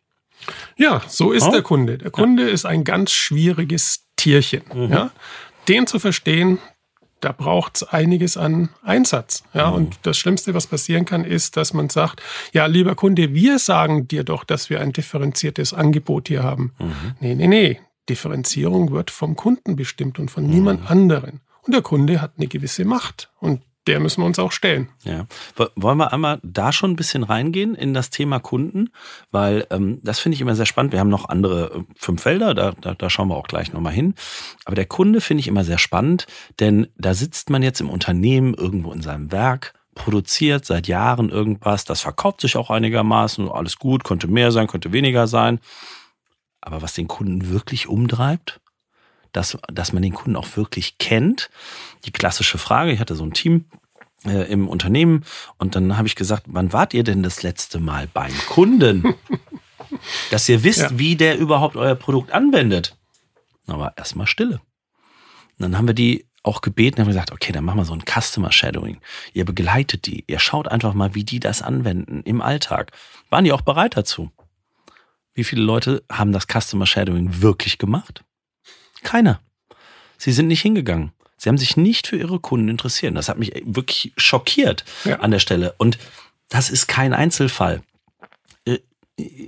Ja, 0.76 1.02
so 1.06 1.32
ist 1.32 1.46
oh. 1.46 1.50
der 1.50 1.62
Kunde. 1.62 1.98
Der 1.98 2.10
Kunde 2.10 2.44
ja. 2.46 2.48
ist 2.48 2.64
ein 2.64 2.84
ganz 2.84 3.12
schwieriges 3.12 4.06
Tierchen. 4.16 4.62
Mhm. 4.72 4.92
Ja? 4.92 5.10
Den 5.68 5.86
zu 5.86 5.98
verstehen, 5.98 6.58
da 7.20 7.32
braucht 7.32 7.76
es 7.76 7.82
einiges 7.84 8.36
an 8.36 8.70
Einsatz. 8.82 9.44
Ja, 9.52 9.68
mhm. 9.68 9.76
und 9.76 9.98
das 10.02 10.18
Schlimmste, 10.18 10.54
was 10.54 10.66
passieren 10.66 11.04
kann, 11.04 11.24
ist, 11.24 11.56
dass 11.56 11.72
man 11.74 11.88
sagt, 11.90 12.22
ja, 12.52 12.66
lieber 12.66 12.94
Kunde, 12.94 13.34
wir 13.34 13.58
sagen 13.58 14.08
dir 14.08 14.24
doch, 14.24 14.44
dass 14.44 14.70
wir 14.70 14.80
ein 14.80 14.92
differenziertes 14.92 15.74
Angebot 15.74 16.28
hier 16.28 16.42
haben. 16.42 16.72
Mhm. 16.78 17.14
Nee, 17.20 17.34
nee, 17.34 17.46
nee. 17.46 17.80
Differenzierung 18.10 18.90
wird 18.90 19.10
vom 19.10 19.36
Kunden 19.36 19.76
bestimmt 19.76 20.18
und 20.18 20.30
von 20.30 20.44
mhm. 20.44 20.50
niemand 20.50 20.90
anderen. 20.90 21.40
Und 21.62 21.74
der 21.74 21.82
Kunde 21.82 22.20
hat 22.20 22.32
eine 22.36 22.48
gewisse 22.48 22.84
Macht. 22.84 23.30
Und 23.38 23.62
der 23.86 23.98
müssen 23.98 24.20
wir 24.20 24.26
uns 24.26 24.38
auch 24.38 24.52
stellen. 24.52 24.88
Ja. 25.04 25.26
Wollen 25.74 25.98
wir 25.98 26.12
einmal 26.12 26.38
da 26.42 26.70
schon 26.72 26.92
ein 26.92 26.96
bisschen 26.96 27.22
reingehen 27.22 27.74
in 27.74 27.94
das 27.94 28.10
Thema 28.10 28.38
Kunden? 28.38 28.90
Weil 29.30 29.66
ähm, 29.70 30.00
das 30.02 30.20
finde 30.20 30.34
ich 30.34 30.40
immer 30.42 30.54
sehr 30.54 30.66
spannend. 30.66 30.92
Wir 30.92 31.00
haben 31.00 31.08
noch 31.08 31.28
andere 31.28 31.72
äh, 31.74 31.94
fünf 31.96 32.22
Felder, 32.22 32.54
da, 32.54 32.72
da, 32.72 32.94
da 32.94 33.10
schauen 33.10 33.28
wir 33.28 33.36
auch 33.36 33.48
gleich 33.48 33.72
nochmal 33.72 33.92
hin. 33.92 34.14
Aber 34.64 34.76
der 34.76 34.86
Kunde 34.86 35.20
finde 35.20 35.40
ich 35.40 35.48
immer 35.48 35.64
sehr 35.64 35.78
spannend, 35.78 36.26
denn 36.60 36.88
da 36.98 37.14
sitzt 37.14 37.48
man 37.48 37.62
jetzt 37.62 37.80
im 37.80 37.88
Unternehmen, 37.88 38.54
irgendwo 38.54 38.92
in 38.92 39.00
seinem 39.00 39.32
Werk, 39.32 39.74
produziert 39.94 40.64
seit 40.64 40.86
Jahren 40.86 41.30
irgendwas, 41.30 41.84
das 41.84 42.00
verkauft 42.00 42.42
sich 42.42 42.56
auch 42.56 42.70
einigermaßen, 42.70 43.48
alles 43.48 43.76
gut, 43.76 44.04
könnte 44.04 44.28
mehr 44.28 44.52
sein, 44.52 44.66
könnte 44.66 44.92
weniger 44.92 45.26
sein. 45.26 45.58
Aber 46.60 46.82
was 46.82 46.94
den 46.94 47.08
Kunden 47.08 47.48
wirklich 47.48 47.88
umtreibt, 47.88 48.60
dass, 49.32 49.56
dass 49.72 49.92
man 49.92 50.02
den 50.02 50.14
Kunden 50.14 50.36
auch 50.36 50.56
wirklich 50.56 50.98
kennt. 50.98 51.50
Die 52.04 52.10
klassische 52.10 52.58
Frage, 52.58 52.92
ich 52.92 53.00
hatte 53.00 53.14
so 53.14 53.24
ein 53.24 53.32
Team 53.32 53.66
äh, 54.24 54.50
im 54.50 54.68
Unternehmen 54.68 55.24
und 55.58 55.76
dann 55.76 55.96
habe 55.96 56.08
ich 56.08 56.16
gesagt, 56.16 56.44
wann 56.46 56.72
wart 56.72 56.94
ihr 56.94 57.04
denn 57.04 57.22
das 57.22 57.42
letzte 57.42 57.78
Mal 57.78 58.08
beim 58.12 58.32
Kunden? 58.48 59.14
dass 60.30 60.48
ihr 60.48 60.62
wisst, 60.62 60.80
ja. 60.80 60.98
wie 60.98 61.16
der 61.16 61.38
überhaupt 61.38 61.76
euer 61.76 61.94
Produkt 61.94 62.32
anwendet. 62.32 62.96
Aber 63.66 63.92
erstmal 63.96 64.26
Stille. 64.26 64.60
Und 65.58 65.62
dann 65.64 65.76
haben 65.76 65.86
wir 65.86 65.94
die 65.94 66.26
auch 66.42 66.62
gebeten, 66.62 67.00
haben 67.00 67.08
gesagt, 67.08 67.32
okay, 67.32 67.52
dann 67.52 67.64
machen 67.64 67.78
wir 67.78 67.84
so 67.84 67.92
ein 67.92 68.04
Customer 68.04 68.50
Shadowing. 68.50 69.00
Ihr 69.34 69.44
begleitet 69.44 70.06
die, 70.06 70.24
ihr 70.26 70.38
schaut 70.38 70.68
einfach 70.68 70.94
mal, 70.94 71.14
wie 71.14 71.24
die 71.24 71.40
das 71.40 71.60
anwenden 71.60 72.22
im 72.24 72.40
Alltag. 72.40 72.92
Waren 73.28 73.44
die 73.44 73.52
auch 73.52 73.60
bereit 73.60 73.96
dazu? 73.96 74.30
Wie 75.34 75.44
viele 75.44 75.62
Leute 75.62 76.02
haben 76.10 76.32
das 76.32 76.46
Customer 76.46 76.86
Shadowing 76.86 77.40
wirklich 77.40 77.78
gemacht? 77.78 78.24
Keiner. 79.02 79.40
Sie 80.18 80.32
sind 80.32 80.48
nicht 80.48 80.62
hingegangen. 80.62 81.12
Sie 81.36 81.48
haben 81.48 81.58
sich 81.58 81.76
nicht 81.76 82.06
für 82.06 82.16
ihre 82.16 82.38
Kunden 82.38 82.68
interessiert. 82.68 83.16
Das 83.16 83.28
hat 83.28 83.38
mich 83.38 83.52
wirklich 83.64 84.12
schockiert 84.18 84.84
ja. 85.04 85.20
an 85.20 85.30
der 85.30 85.38
Stelle. 85.38 85.74
Und 85.78 85.98
das 86.48 86.68
ist 86.68 86.86
kein 86.86 87.14
Einzelfall 87.14 87.82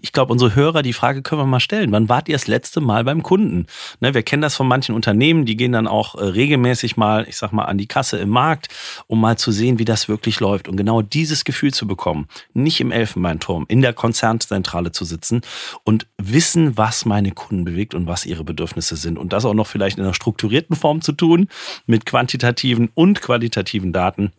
ich 0.03 0.13
glaube, 0.13 0.33
unsere 0.33 0.55
Hörer, 0.55 0.83
die 0.83 0.93
Frage 0.93 1.23
können 1.23 1.41
wir 1.41 1.47
mal 1.47 1.61
stellen. 1.61 1.93
Wann 1.93 2.09
wart 2.09 2.29
ihr 2.29 2.35
das 2.35 2.47
letzte 2.47 2.81
Mal 2.81 3.05
beim 3.05 3.23
Kunden? 3.23 3.67
Ne, 4.01 4.15
wir 4.15 4.23
kennen 4.23 4.43
das 4.43 4.57
von 4.57 4.69
manchen 4.69 4.95
Unternehmen, 4.95 5.45
die 5.45 5.57
gehen 5.57 5.73
dann 5.73 5.87
auch 5.87 6.15
äh, 6.15 6.25
regelmäßig 6.25 6.97
mal, 6.97 7.27
ich 7.29 7.37
sag 7.37 7.53
mal, 7.53 7.65
an 7.65 7.79
die 7.79 7.87
Kasse 7.87 8.19
im 8.19 8.31
Markt, 8.31 8.69
um 9.07 9.21
mal 9.21 9.37
zu 9.37 9.53
sehen, 9.53 9.79
wie 9.79 9.85
das 9.85 10.09
wirklich 10.09 10.41
läuft 10.41 10.69
und 10.69 10.77
genau 10.77 11.03
dieses 11.03 11.45
Gefühl 11.45 11.73
zu 11.73 11.87
bekommen. 11.87 12.27
Nicht 12.53 12.81
im 12.81 12.93
Elfenbeinturm, 12.93 13.67
in 13.69 13.83
der 13.83 13.93
Konzernzentrale 13.93 14.93
zu 14.93 15.05
sitzen 15.05 15.43
und 15.85 16.07
wissen, 16.19 16.77
was 16.77 17.05
meine 17.05 17.33
Kunden 17.33 17.65
bewegt 17.65 17.95
und 17.95 18.07
was 18.07 18.27
ihre 18.27 18.45
Bedürfnisse 18.45 18.97
sind. 18.97 19.19
Und 19.19 19.33
das 19.33 19.45
auch 19.45 19.55
noch 19.55 19.67
vielleicht 19.67 19.99
in 19.99 20.05
einer 20.05 20.15
strukturierten 20.15 20.77
Form 20.77 21.01
zu 21.01 21.13
tun, 21.13 21.49
mit 21.87 22.07
quantitativen 22.07 22.91
und 22.95 23.21
qualitativen 23.21 23.93
Daten. 23.93 24.33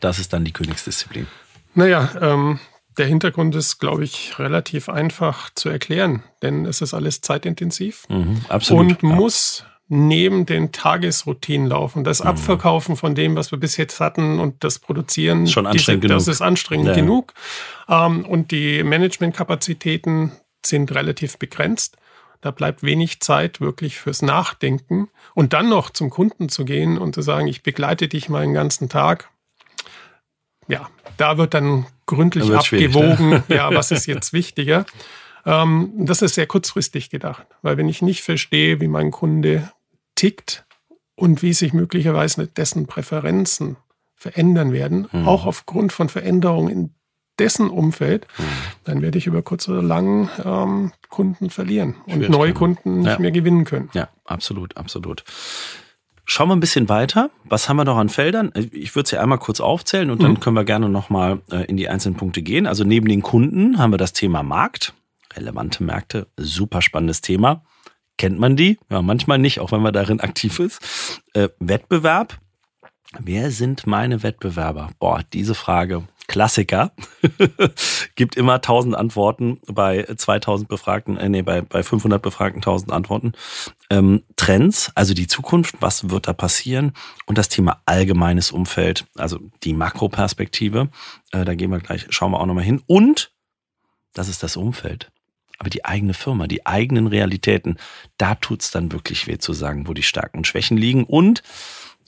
Das 0.00 0.18
ist 0.18 0.32
dann 0.32 0.44
die 0.44 0.52
Königsdisziplin. 0.52 1.26
Naja, 1.74 2.10
ähm, 2.20 2.58
der 2.98 3.06
Hintergrund 3.06 3.54
ist, 3.54 3.78
glaube 3.78 4.04
ich, 4.04 4.38
relativ 4.38 4.88
einfach 4.88 5.50
zu 5.54 5.68
erklären, 5.68 6.22
denn 6.42 6.64
es 6.66 6.80
ist 6.80 6.94
alles 6.94 7.20
zeitintensiv 7.20 8.04
mhm, 8.08 8.42
und 8.70 9.02
muss 9.02 9.64
neben 9.88 10.46
den 10.46 10.72
Tagesroutinen 10.72 11.68
laufen. 11.68 12.04
Das 12.04 12.22
mhm. 12.22 12.30
Abverkaufen 12.30 12.96
von 12.96 13.14
dem, 13.14 13.36
was 13.36 13.50
wir 13.52 13.58
bis 13.58 13.76
jetzt 13.76 14.00
hatten 14.00 14.40
und 14.40 14.64
das 14.64 14.78
Produzieren, 14.78 15.46
Schon 15.46 15.66
anstrengend 15.66 16.04
diese, 16.04 16.14
das 16.14 16.28
ist 16.28 16.40
anstrengend 16.40 16.88
ja. 16.88 16.94
genug. 16.94 17.34
Ähm, 17.88 18.24
und 18.24 18.50
die 18.50 18.82
Managementkapazitäten 18.82 20.32
sind 20.64 20.94
relativ 20.94 21.38
begrenzt. 21.38 21.96
Da 22.40 22.50
bleibt 22.50 22.82
wenig 22.82 23.20
Zeit 23.20 23.60
wirklich 23.60 23.98
fürs 23.98 24.20
Nachdenken 24.20 25.08
und 25.34 25.52
dann 25.52 25.68
noch 25.68 25.90
zum 25.90 26.10
Kunden 26.10 26.48
zu 26.48 26.64
gehen 26.64 26.98
und 26.98 27.14
zu 27.14 27.22
sagen, 27.22 27.46
ich 27.46 27.62
begleite 27.62 28.08
dich 28.08 28.28
mal 28.28 28.42
den 28.42 28.54
ganzen 28.54 28.88
Tag. 28.88 29.30
Ja, 30.68 30.88
da 31.16 31.38
wird 31.38 31.54
dann 31.54 31.86
gründlich 32.06 32.48
da 32.48 32.58
abgewogen, 32.58 33.30
ne? 33.30 33.44
ja, 33.48 33.74
was 33.74 33.90
ist 33.90 34.06
jetzt 34.06 34.32
wichtiger. 34.32 34.86
Ähm, 35.46 35.92
das 35.96 36.22
ist 36.22 36.34
sehr 36.34 36.46
kurzfristig 36.46 37.10
gedacht, 37.10 37.46
weil 37.62 37.76
wenn 37.76 37.88
ich 37.88 38.02
nicht 38.02 38.22
verstehe, 38.22 38.80
wie 38.80 38.88
mein 38.88 39.10
Kunde 39.10 39.70
tickt 40.14 40.64
und 41.16 41.42
wie 41.42 41.52
sich 41.52 41.72
möglicherweise 41.72 42.46
dessen 42.46 42.86
Präferenzen 42.86 43.76
verändern 44.14 44.72
werden, 44.72 45.08
mhm. 45.12 45.28
auch 45.28 45.44
aufgrund 45.44 45.92
von 45.92 46.08
Veränderungen 46.08 46.70
in 46.70 46.94
dessen 47.38 47.68
Umfeld, 47.68 48.26
mhm. 48.38 48.42
dann 48.84 49.02
werde 49.02 49.18
ich 49.18 49.26
über 49.26 49.42
kurz 49.42 49.68
oder 49.68 49.82
lang 49.82 50.30
ähm, 50.44 50.92
Kunden 51.08 51.50
verlieren 51.50 51.96
und 52.06 52.28
neue 52.28 52.54
Kunden 52.54 53.00
nicht 53.00 53.08
ja. 53.08 53.18
mehr 53.18 53.32
gewinnen 53.32 53.64
können. 53.64 53.90
Ja, 53.92 54.08
absolut, 54.24 54.76
absolut. 54.76 55.24
Schauen 56.26 56.48
wir 56.48 56.56
ein 56.56 56.60
bisschen 56.60 56.88
weiter. 56.88 57.30
Was 57.44 57.68
haben 57.68 57.76
wir 57.76 57.84
noch 57.84 57.98
an 57.98 58.08
Feldern? 58.08 58.50
Ich 58.72 58.96
würde 58.96 59.08
sie 59.08 59.18
einmal 59.18 59.38
kurz 59.38 59.60
aufzählen 59.60 60.10
und 60.10 60.22
dann 60.22 60.32
mhm. 60.32 60.40
können 60.40 60.56
wir 60.56 60.64
gerne 60.64 60.88
nochmal 60.88 61.40
äh, 61.50 61.64
in 61.66 61.76
die 61.76 61.88
einzelnen 61.88 62.16
Punkte 62.16 62.42
gehen. 62.42 62.66
Also 62.66 62.84
neben 62.84 63.08
den 63.08 63.22
Kunden 63.22 63.78
haben 63.78 63.92
wir 63.92 63.98
das 63.98 64.12
Thema 64.12 64.42
Markt. 64.42 64.94
Relevante 65.34 65.82
Märkte, 65.82 66.28
super 66.36 66.80
spannendes 66.80 67.20
Thema. 67.20 67.62
Kennt 68.16 68.38
man 68.38 68.56
die? 68.56 68.78
Ja, 68.90 69.02
manchmal 69.02 69.38
nicht, 69.38 69.60
auch 69.60 69.72
wenn 69.72 69.82
man 69.82 69.92
darin 69.92 70.20
aktiv 70.20 70.60
ist. 70.60 71.22
Äh, 71.34 71.48
Wettbewerb. 71.58 72.38
Wer 73.18 73.50
sind 73.50 73.86
meine 73.86 74.22
Wettbewerber? 74.22 74.90
Boah, 74.98 75.22
diese 75.32 75.54
Frage 75.54 76.04
Klassiker. 76.26 76.92
Gibt 78.14 78.36
immer 78.36 78.54
1000 78.54 78.94
Antworten 78.94 79.60
bei 79.66 80.04
2000 80.04 80.68
Befragten, 80.68 81.16
äh, 81.16 81.28
nee, 81.28 81.42
bei, 81.42 81.60
bei 81.60 81.82
500 81.82 82.22
Befragten 82.22 82.60
1000 82.60 82.92
Antworten. 82.92 83.32
Ähm, 83.90 84.22
Trends, 84.36 84.90
also 84.94 85.14
die 85.14 85.26
Zukunft, 85.26 85.76
was 85.80 86.10
wird 86.10 86.26
da 86.26 86.32
passieren? 86.32 86.92
Und 87.26 87.38
das 87.38 87.48
Thema 87.48 87.82
allgemeines 87.86 88.52
Umfeld, 88.52 89.06
also 89.16 89.38
die 89.62 89.74
Makroperspektive. 89.74 90.88
Äh, 91.32 91.44
da 91.44 91.54
gehen 91.54 91.70
wir 91.70 91.80
gleich, 91.80 92.06
schauen 92.10 92.32
wir 92.32 92.40
auch 92.40 92.46
nochmal 92.46 92.64
hin. 92.64 92.82
Und 92.86 93.32
das 94.14 94.28
ist 94.28 94.42
das 94.42 94.56
Umfeld. 94.56 95.10
Aber 95.58 95.70
die 95.70 95.84
eigene 95.84 96.14
Firma, 96.14 96.46
die 96.46 96.66
eigenen 96.66 97.06
Realitäten, 97.06 97.76
da 98.16 98.34
tut's 98.34 98.70
dann 98.70 98.92
wirklich 98.92 99.26
weh 99.26 99.38
zu 99.38 99.52
sagen, 99.52 99.86
wo 99.86 99.94
die 99.94 100.02
Stärken 100.02 100.38
und 100.38 100.46
Schwächen 100.46 100.76
liegen. 100.76 101.04
Und 101.04 101.42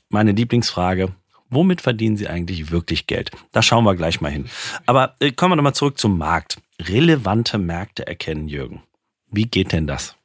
meine 0.08 0.32
Lieblingsfrage, 0.32 1.14
Womit 1.50 1.80
verdienen 1.80 2.16
sie 2.16 2.28
eigentlich 2.28 2.70
wirklich 2.70 3.06
Geld? 3.06 3.30
Da 3.52 3.62
schauen 3.62 3.84
wir 3.84 3.94
gleich 3.94 4.20
mal 4.20 4.30
hin. 4.30 4.46
Aber 4.86 5.14
äh, 5.20 5.32
kommen 5.32 5.52
wir 5.52 5.56
nochmal 5.56 5.74
zurück 5.74 5.98
zum 5.98 6.18
Markt. 6.18 6.58
Relevante 6.80 7.58
Märkte 7.58 8.06
erkennen, 8.06 8.48
Jürgen. 8.48 8.82
Wie 9.30 9.46
geht 9.46 9.72
denn 9.72 9.86
das? 9.86 10.16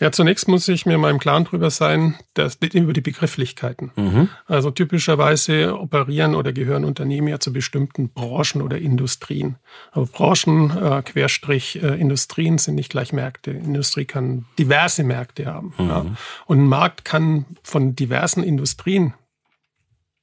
Ja, 0.00 0.10
zunächst 0.10 0.48
muss 0.48 0.68
ich 0.68 0.86
mir 0.86 0.98
mal 0.98 1.10
im 1.10 1.18
Klaren 1.18 1.44
drüber 1.44 1.70
sein, 1.70 2.16
dass, 2.34 2.56
über 2.56 2.92
die 2.92 3.00
Begrifflichkeiten. 3.00 3.92
Mhm. 3.96 4.28
Also 4.46 4.70
typischerweise 4.70 5.78
operieren 5.78 6.34
oder 6.34 6.52
gehören 6.52 6.84
Unternehmen 6.84 7.28
ja 7.28 7.38
zu 7.38 7.52
bestimmten 7.52 8.08
Branchen 8.10 8.60
oder 8.60 8.78
Industrien. 8.78 9.56
Aber 9.92 10.06
Branchen, 10.06 10.76
äh, 10.76 11.02
Querstrich, 11.02 11.82
äh, 11.82 11.98
Industrien 11.98 12.58
sind 12.58 12.74
nicht 12.74 12.90
gleich 12.90 13.12
Märkte. 13.12 13.52
Industrie 13.52 14.04
kann 14.04 14.46
diverse 14.58 15.04
Märkte 15.04 15.46
haben. 15.46 15.72
Mhm. 15.78 15.88
Ja. 15.88 16.06
Und 16.46 16.58
ein 16.58 16.68
Markt 16.68 17.04
kann 17.04 17.44
von 17.62 17.94
diversen 17.94 18.42
Industrien 18.42 19.14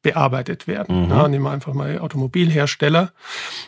bearbeitet 0.02 0.68
werden. 0.68 1.06
Mhm. 1.06 1.12
Ja, 1.12 1.28
nehmen 1.28 1.46
wir 1.46 1.52
einfach 1.52 1.74
mal 1.74 2.00
Automobilhersteller. 2.00 3.12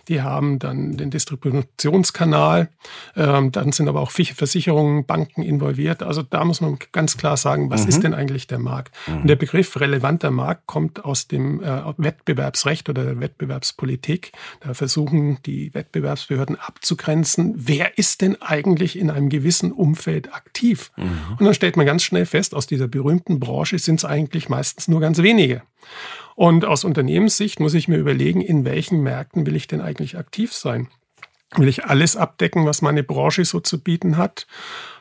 Die 0.08 0.22
haben 0.22 0.60
dann 0.60 0.98
den 0.98 1.12
Distributionskanal. 1.12 2.70
Ähm, 3.16 3.52
dann 3.52 3.72
sind 3.72 3.88
aber 3.88 4.02
auch 4.02 4.12
Versicherungen, 4.12 5.06
Banken 5.06 5.44
involviert. 5.44 6.02
Also 6.02 6.24
da 6.24 6.44
muss 6.44 6.62
man 6.62 6.78
ganz 6.92 7.18
klar 7.18 7.38
sagen, 7.38 7.70
was 7.70 7.84
mhm. 7.84 7.90
ist 7.90 8.04
denn 8.04 8.14
eigentlich 8.14 8.48
der 8.48 8.60
Markt? 8.60 8.96
Mhm. 9.08 9.22
Und 9.22 9.28
der 9.28 9.36
Begriff 9.36 9.80
relevanter 9.80 10.32
Markt 10.32 10.66
kommt 10.66 11.06
aus 11.06 11.28
dem 11.28 11.62
äh, 11.62 11.82
Wettbewerbsrecht 11.98 12.90
oder 12.90 13.04
der 13.04 13.20
Wettbewerbspolitik. 13.20 14.32
Da 14.62 14.74
versuchen 14.74 15.38
die 15.46 15.74
Wettbewerbsbehörden 15.74 16.60
abzugrenzen, 16.60 17.54
wer 17.56 17.98
ist 17.98 18.22
denn 18.22 18.42
eigentlich 18.42 18.98
in 18.98 19.12
einem 19.12 19.30
gewissen 19.30 19.72
Umfeld 19.72 20.34
aktiv? 20.34 20.92
Mhm. 20.98 21.38
Und 21.38 21.46
dann 21.46 21.54
stellt 21.54 21.78
man 21.78 21.86
ganz 21.86 22.04
schnell 22.04 22.26
fest, 22.26 22.56
aus 22.56 22.66
dieser 22.66 22.88
berühmten 22.88 23.40
Branche 23.40 23.78
sind 23.78 23.96
es 23.96 24.06
eigentlich 24.06 24.50
meistens 24.50 24.88
nur 24.88 25.00
ganz 25.00 25.22
wenige. 25.22 25.62
Und 26.36 26.66
aus 26.66 26.84
Unternehmenssicht 26.84 27.60
muss 27.60 27.74
ich 27.74 27.88
mir 27.88 27.98
überlegen, 27.98 28.42
in 28.42 28.66
welchen 28.66 29.02
Märkten 29.02 29.46
will 29.46 29.56
ich 29.56 29.68
denn 29.68 29.82
eigentlich 29.82 30.18
aktiv 30.18 30.54
sein? 30.54 30.90
Will 31.56 31.68
ich 31.68 31.86
alles 31.86 32.16
abdecken, 32.16 32.66
was 32.66 32.82
meine 32.82 33.04
Branche 33.04 33.46
so 33.46 33.60
zu 33.60 33.80
bieten 33.80 34.18
hat? 34.18 34.48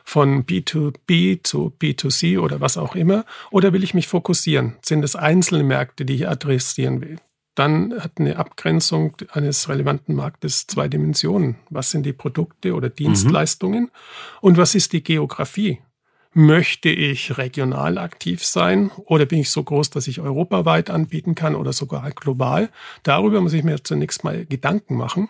Von 0.03 0.45
B2B 0.45 1.43
zu 1.43 1.73
B2C 1.81 2.39
oder 2.39 2.61
was 2.61 2.77
auch 2.77 2.95
immer? 2.95 3.25
Oder 3.49 3.73
will 3.73 3.83
ich 3.83 3.93
mich 3.93 4.07
fokussieren? 4.07 4.75
Sind 4.83 5.03
es 5.03 5.15
einzelne 5.15 5.63
Märkte, 5.63 6.05
die 6.05 6.15
ich 6.15 6.27
adressieren 6.27 7.01
will? 7.01 7.17
Dann 7.55 7.93
hat 7.99 8.13
eine 8.19 8.37
Abgrenzung 8.37 9.15
eines 9.31 9.69
relevanten 9.69 10.15
Marktes 10.15 10.65
zwei 10.67 10.87
Dimensionen. 10.87 11.57
Was 11.69 11.91
sind 11.91 12.03
die 12.05 12.13
Produkte 12.13 12.73
oder 12.73 12.89
Dienstleistungen? 12.89 13.83
Mhm. 13.83 13.89
Und 14.41 14.57
was 14.57 14.75
ist 14.75 14.93
die 14.93 15.03
Geografie? 15.03 15.79
Möchte 16.35 16.89
ich 16.89 17.37
regional 17.37 17.97
aktiv 17.97 18.43
sein 18.43 18.89
oder 19.05 19.25
bin 19.25 19.39
ich 19.39 19.51
so 19.51 19.63
groß, 19.63 19.91
dass 19.91 20.07
ich 20.07 20.19
europaweit 20.19 20.89
anbieten 20.89 21.35
kann 21.35 21.55
oder 21.55 21.73
sogar 21.73 22.09
global? 22.11 22.69
Darüber 23.03 23.39
muss 23.39 23.53
ich 23.53 23.63
mir 23.63 23.83
zunächst 23.83 24.23
mal 24.23 24.45
Gedanken 24.45 24.95
machen. 24.95 25.29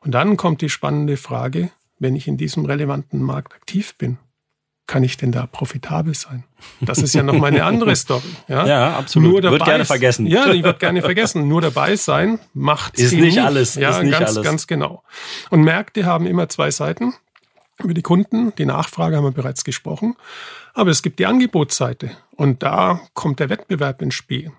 Und 0.00 0.12
dann 0.12 0.36
kommt 0.36 0.62
die 0.62 0.70
spannende 0.70 1.16
Frage, 1.16 1.70
wenn 1.98 2.16
ich 2.16 2.28
in 2.28 2.36
diesem 2.36 2.64
relevanten 2.64 3.22
Markt 3.22 3.54
aktiv 3.54 3.96
bin, 3.96 4.18
kann 4.88 5.04
ich 5.04 5.18
denn 5.18 5.32
da 5.32 5.46
profitabel 5.46 6.14
sein? 6.14 6.44
Das 6.80 6.98
ist 6.98 7.14
ja 7.14 7.22
nochmal 7.22 7.50
eine 7.50 7.62
andere 7.64 7.94
Story. 7.96 8.22
Ja, 8.48 8.66
ja 8.66 8.96
absolut. 8.96 9.30
Nur 9.32 9.40
dabei 9.42 9.52
wird 9.56 9.64
gerne 9.66 9.84
vergessen. 9.84 10.26
Ja, 10.26 10.50
die 10.50 10.64
wird 10.64 10.80
gerne 10.80 11.02
vergessen. 11.02 11.46
Nur 11.46 11.60
dabei 11.60 11.94
sein 11.96 12.38
macht 12.54 12.98
ist 12.98 13.12
nicht, 13.12 13.22
nicht 13.22 13.40
alles. 13.40 13.74
Ja, 13.74 13.90
ist 13.90 14.02
nicht 14.02 14.18
ganz, 14.18 14.30
alles. 14.30 14.42
ganz 14.42 14.66
genau. 14.66 15.02
Und 15.50 15.62
Märkte 15.62 16.06
haben 16.06 16.26
immer 16.26 16.48
zwei 16.48 16.70
Seiten. 16.70 17.12
Über 17.82 17.94
die 17.94 18.02
Kunden, 18.02 18.54
die 18.56 18.66
Nachfrage 18.66 19.16
haben 19.16 19.24
wir 19.24 19.30
bereits 19.30 19.64
gesprochen. 19.64 20.16
Aber 20.74 20.90
es 20.90 21.02
gibt 21.02 21.18
die 21.18 21.26
Angebotsseite 21.26 22.10
und 22.32 22.62
da 22.62 23.00
kommt 23.14 23.40
der 23.40 23.50
Wettbewerb 23.50 24.02
ins 24.02 24.14
Spiel. 24.14 24.52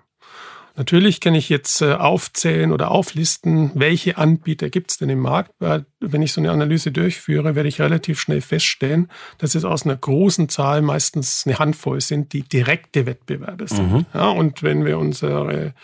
Natürlich 0.80 1.20
kann 1.20 1.34
ich 1.34 1.50
jetzt 1.50 1.82
äh, 1.82 1.92
aufzählen 1.92 2.72
oder 2.72 2.90
auflisten, 2.90 3.70
welche 3.74 4.16
Anbieter 4.16 4.70
gibt 4.70 4.92
es 4.92 4.96
denn 4.96 5.10
im 5.10 5.18
Markt. 5.18 5.52
Wenn 5.58 6.22
ich 6.22 6.32
so 6.32 6.40
eine 6.40 6.50
Analyse 6.50 6.90
durchführe, 6.90 7.54
werde 7.54 7.68
ich 7.68 7.82
relativ 7.82 8.18
schnell 8.18 8.40
feststellen, 8.40 9.10
dass 9.36 9.54
es 9.54 9.66
aus 9.66 9.84
einer 9.84 9.96
großen 9.96 10.48
Zahl 10.48 10.80
meistens 10.80 11.42
eine 11.44 11.58
Handvoll 11.58 12.00
sind, 12.00 12.32
die 12.32 12.40
direkte 12.40 13.04
Wettbewerber 13.04 13.68
sind. 13.68 13.92
Mhm. 13.92 14.06
Ja, 14.14 14.30
und 14.30 14.62
wenn 14.62 14.86
wir 14.86 14.98
unsere 14.98 15.74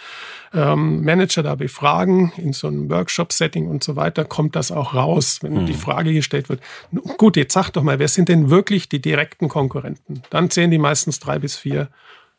ähm, 0.55 1.05
Manager 1.05 1.43
da 1.43 1.57
befragen, 1.57 2.33
in 2.39 2.55
so 2.55 2.69
einem 2.69 2.89
Workshop-Setting 2.89 3.69
und 3.69 3.85
so 3.85 3.97
weiter, 3.97 4.25
kommt 4.25 4.57
das 4.57 4.73
auch 4.73 4.95
raus, 4.95 5.41
wenn 5.43 5.61
mhm. 5.61 5.67
die 5.67 5.75
Frage 5.75 6.15
gestellt 6.15 6.49
wird, 6.49 6.63
gut, 7.19 7.37
jetzt 7.37 7.53
sag 7.53 7.69
doch 7.73 7.83
mal, 7.83 7.99
wer 7.99 8.09
sind 8.09 8.31
denn 8.31 8.49
wirklich 8.49 8.89
die 8.89 9.03
direkten 9.03 9.51
Konkurrenten? 9.51 10.23
Dann 10.31 10.49
zählen 10.49 10.71
die 10.71 10.79
meistens 10.79 11.21
drei 11.21 11.39
bis 11.39 11.55
vier 11.55 11.91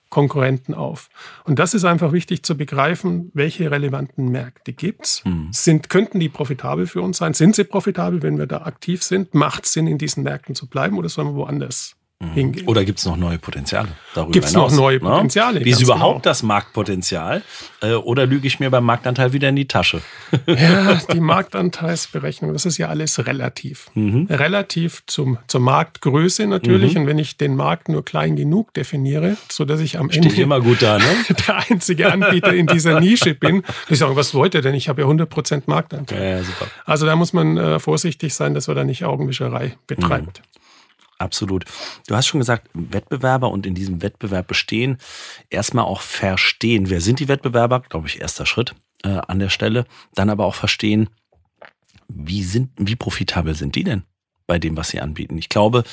Konkurrenten 0.10 0.74
auf. 0.74 1.10
Und 1.44 1.60
das 1.60 1.74
ist 1.74 1.84
einfach 1.84 2.14
wichtig 2.14 2.44
zu 2.44 2.56
begreifen, 2.56 3.30
welche 3.34 3.70
relevanten 3.70 4.30
Märkte 4.30 4.74
gibt's. 4.74 5.24
Mhm. 5.26 5.50
Sind, 5.52 5.90
könnten 5.90 6.20
die 6.20 6.30
profitabel 6.30 6.88
für 6.88 7.02
uns 7.02 7.18
sein? 7.18 7.34
Sind 7.34 7.56
sie 7.56 7.66
profitabel, 7.66 8.22
wenn 8.22 8.38
wir 8.38 8.48
da 8.48 8.62
aktiv 8.62 9.04
sind? 9.04 9.34
Macht 9.34 9.66
es 9.66 9.74
Sinn, 9.74 9.88
in 9.88 9.98
diesen 9.98 10.24
Märkten 10.24 10.56
zu 10.56 10.68
bleiben 10.68 10.98
oder 10.98 11.10
sollen 11.10 11.30
wir 11.30 11.36
woanders. 11.36 11.97
Hingehen. 12.34 12.68
Oder 12.68 12.84
gibt 12.84 13.00
es 13.00 13.06
noch 13.06 13.18
neue 13.18 13.38
Potenziale 13.38 13.90
darüber 14.18 14.32
Gibt 14.32 14.46
es 14.46 14.54
noch 14.54 14.72
neue 14.72 14.96
ne? 14.96 15.02
Potenziale? 15.02 15.64
Wie 15.64 15.70
ist 15.70 15.82
überhaupt 15.82 16.24
genau. 16.24 16.32
das 16.32 16.44
Marktpotenzial? 16.44 17.44
Äh, 17.82 17.94
oder 17.94 18.26
lüge 18.26 18.48
ich 18.48 18.60
mir 18.60 18.70
beim 18.70 18.86
Marktanteil 18.86 19.34
wieder 19.34 19.50
in 19.50 19.56
die 19.56 19.68
Tasche? 19.68 20.02
Ja, 20.48 21.00
die 21.14 21.20
Marktanteilsberechnung, 21.20 22.52
das 22.52 22.66
ist 22.66 22.78
ja 22.78 22.88
alles 22.88 23.26
relativ. 23.26 23.90
Mhm. 23.94 24.28
Relativ 24.30 25.04
zum, 25.06 25.38
zur 25.48 25.62
Marktgröße 25.62 26.48
natürlich. 26.48 26.96
Mhm. 26.96 27.02
Und 27.02 27.08
wenn 27.08 27.20
ich 27.20 27.38
den 27.38 27.56
Markt 27.56 27.90
nur 27.90 28.04
klein 28.04 28.36
genug 28.36 28.74
definiere, 28.74 29.38
sodass 29.50 29.80
ich 29.80 30.00
am 30.00 30.10
Ende 30.10 30.34
immer 30.42 30.60
gut 30.62 30.82
da, 30.82 30.98
ne? 30.98 31.06
der 31.48 31.64
einzige 31.70 32.12
Anbieter 32.12 32.54
in 32.54 32.68
dieser 32.68 33.00
Nische 33.00 33.36
bin, 33.36 33.64
ich 33.90 34.00
sage, 34.00 34.16
was 34.16 34.34
wollt 34.34 34.56
ihr 34.56 34.62
denn? 34.62 34.74
Ich 34.74 34.90
habe 34.90 35.02
ja 35.02 35.08
100% 35.08 35.64
Marktanteil. 35.68 36.22
Ja, 36.22 36.40
ja, 36.40 36.46
also 36.86 37.06
da 37.06 37.16
muss 37.16 37.34
man 37.34 37.58
äh, 37.58 37.80
vorsichtig 37.80 38.34
sein, 38.34 38.54
dass 38.54 38.68
man 38.68 38.76
da 38.76 38.84
nicht 38.84 39.06
Augenwischerei 39.06 39.78
betreibt. 39.86 40.40
Mhm. 40.40 40.58
Absolut. 41.20 41.66
Du 42.08 42.16
hast 42.16 42.28
schon 42.28 42.40
gesagt, 42.40 42.70
Wettbewerber 42.74 43.50
und 43.50 43.66
in 43.66 43.74
diesem 43.76 44.02
Wettbewerb 44.02 44.48
bestehen, 44.48 44.98
erstmal 45.50 45.86
auch 45.86 46.02
verstehen, 46.02 46.90
wer 46.90 47.02
sind 47.02 47.20
die 47.20 47.28
Wettbewerber, 47.28 47.82
glaube 47.82 48.08
ich, 48.08 48.22
erster 48.22 48.46
Schritt 48.46 48.76
äh, 49.04 49.20
an 49.28 49.40
der 49.40 49.50
Stelle. 49.50 49.86
Dann 50.14 50.30
aber 50.30 50.46
auch 50.46 50.56
verstehen, 50.56 51.10
wie 52.08 52.44
sind, 52.44 52.72
wie 52.78 52.96
profitabel 52.96 53.56
sind 53.56 53.76
die 53.76 53.84
denn? 53.84 54.04
Bei 54.48 54.58
dem, 54.58 54.78
was 54.78 54.90
sie 54.90 55.02
anbieten. 55.02 55.38
Ich 55.38 55.50
glaube, 55.50 55.84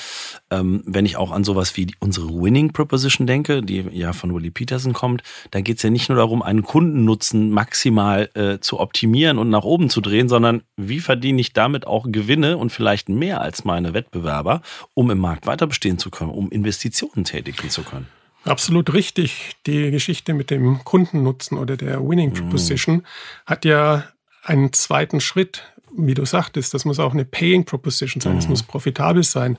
ähm, 0.51 0.83
wenn 0.87 1.05
ich 1.05 1.17
auch 1.17 1.33
an 1.33 1.45
sowas 1.45 1.77
wie 1.77 1.89
unsere 1.99 2.29
Winning 2.29 2.73
Proposition 2.73 3.27
denke, 3.27 3.63
die 3.63 3.85
ja 3.91 4.13
von 4.13 4.35
Willie 4.35 4.53
Peterson 4.53 4.93
kommt, 4.93 5.23
da 5.51 5.61
geht 5.61 5.79
es 5.79 5.83
ja 5.83 5.91
nicht 5.91 6.09
nur 6.09 6.17
darum, 6.17 6.43
einen 6.43 6.63
Kundennutzen 6.63 7.51
maximal 7.51 8.31
äh, 8.35 8.61
zu 8.61 8.81
optimieren 8.81 9.39
und 9.39 9.51
nach 9.51 9.65
oben 9.65 9.91
zu 9.91 10.01
drehen, 10.01 10.29
sondern 10.29 10.63
wie 10.77 11.01
verdiene 11.01 11.41
ich 11.41 11.53
damit 11.53 11.87
auch 11.87 12.07
Gewinne 12.09 12.57
und 12.57 12.71
vielleicht 12.71 13.09
mehr 13.09 13.41
als 13.41 13.65
meine 13.65 13.93
Wettbewerber, 13.93 14.63
um 14.95 15.11
im 15.11 15.19
Markt 15.19 15.47
weiter 15.47 15.67
bestehen 15.67 15.99
zu 15.99 16.11
können, 16.11 16.31
um 16.31 16.51
Investitionen 16.51 17.25
tätigen 17.25 17.69
zu 17.71 17.83
können. 17.83 18.07
Absolut 18.45 18.93
richtig. 18.93 19.57
Die 19.67 19.91
Geschichte 19.91 20.35
mit 20.35 20.51
dem 20.51 20.85
Kundennutzen 20.85 21.59
oder 21.59 21.77
der 21.77 22.07
Winning 22.07 22.31
mhm. 22.31 22.35
Proposition 22.35 22.97
mm. 22.97 23.03
hat 23.47 23.65
ja 23.65 24.05
einen 24.43 24.73
zweiten 24.75 25.21
Schritt 25.21 25.63
wie 25.97 26.15
du 26.15 26.25
sagtest, 26.25 26.75
das 26.75 26.85
muss 26.85 26.99
auch 26.99 27.13
eine 27.13 27.25
Paying 27.25 27.65
Proposition 27.65 28.21
sein, 28.21 28.39
es 28.39 28.45
mhm. 28.45 28.51
muss 28.51 28.63
profitabel 28.63 29.23
sein. 29.23 29.59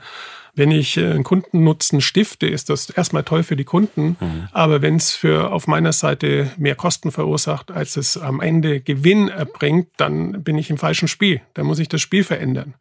Wenn 0.57 0.71
ich 0.71 0.95
äh, 0.95 1.11
einen 1.11 1.23
Kundennutzen 1.23 1.99
stifte, 1.99 2.47
ist 2.47 2.69
das 2.69 2.89
erstmal 2.89 3.23
toll 3.23 3.43
für 3.43 3.57
die 3.57 3.65
Kunden. 3.65 4.15
Mhm. 4.19 4.47
Aber 4.53 4.81
wenn 4.81 4.95
es 4.95 5.13
für 5.13 5.51
auf 5.51 5.67
meiner 5.67 5.91
Seite 5.91 6.49
mehr 6.57 6.75
Kosten 6.75 7.11
verursacht, 7.11 7.71
als 7.71 7.97
es 7.97 8.17
am 8.17 8.39
Ende 8.39 8.79
Gewinn 8.79 9.27
erbringt, 9.27 9.89
dann 9.97 10.43
bin 10.43 10.57
ich 10.57 10.69
im 10.69 10.77
falschen 10.77 11.09
Spiel. 11.09 11.41
Dann 11.53 11.65
muss 11.65 11.79
ich 11.79 11.89
das 11.89 12.01
Spiel 12.01 12.23
verändern. 12.23 12.75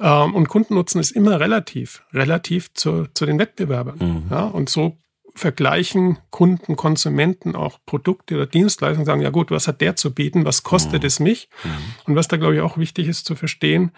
Ähm, 0.00 0.34
und 0.34 0.48
Kundennutzen 0.48 1.00
ist 1.00 1.12
immer 1.12 1.38
relativ, 1.38 2.02
relativ 2.12 2.74
zu, 2.74 3.06
zu 3.14 3.26
den 3.26 3.38
Wettbewerbern. 3.38 3.98
Mhm. 3.98 4.22
Ja, 4.30 4.44
und 4.46 4.68
so 4.68 4.98
vergleichen 5.34 6.18
Kunden, 6.30 6.76
Konsumenten 6.76 7.56
auch 7.56 7.78
Produkte 7.86 8.36
oder 8.36 8.46
Dienstleistungen, 8.46 9.04
sagen, 9.04 9.20
ja 9.20 9.30
gut, 9.30 9.50
was 9.50 9.66
hat 9.66 9.80
der 9.80 9.96
zu 9.96 10.14
bieten, 10.14 10.44
was 10.44 10.62
kostet 10.62 11.02
mhm. 11.02 11.06
es 11.06 11.20
mich? 11.20 11.48
Mhm. 11.64 11.70
Und 12.06 12.16
was 12.16 12.28
da, 12.28 12.36
glaube 12.36 12.54
ich, 12.54 12.60
auch 12.60 12.78
wichtig 12.78 13.08
ist 13.08 13.26
zu 13.26 13.34
verstehen, 13.34 13.90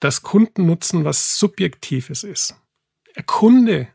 dass 0.00 0.22
Kundennutzen 0.22 1.04
was 1.04 1.38
Subjektives 1.38 2.24
ist. 2.24 2.56
Der 3.14 3.24
Kunde 3.24 3.88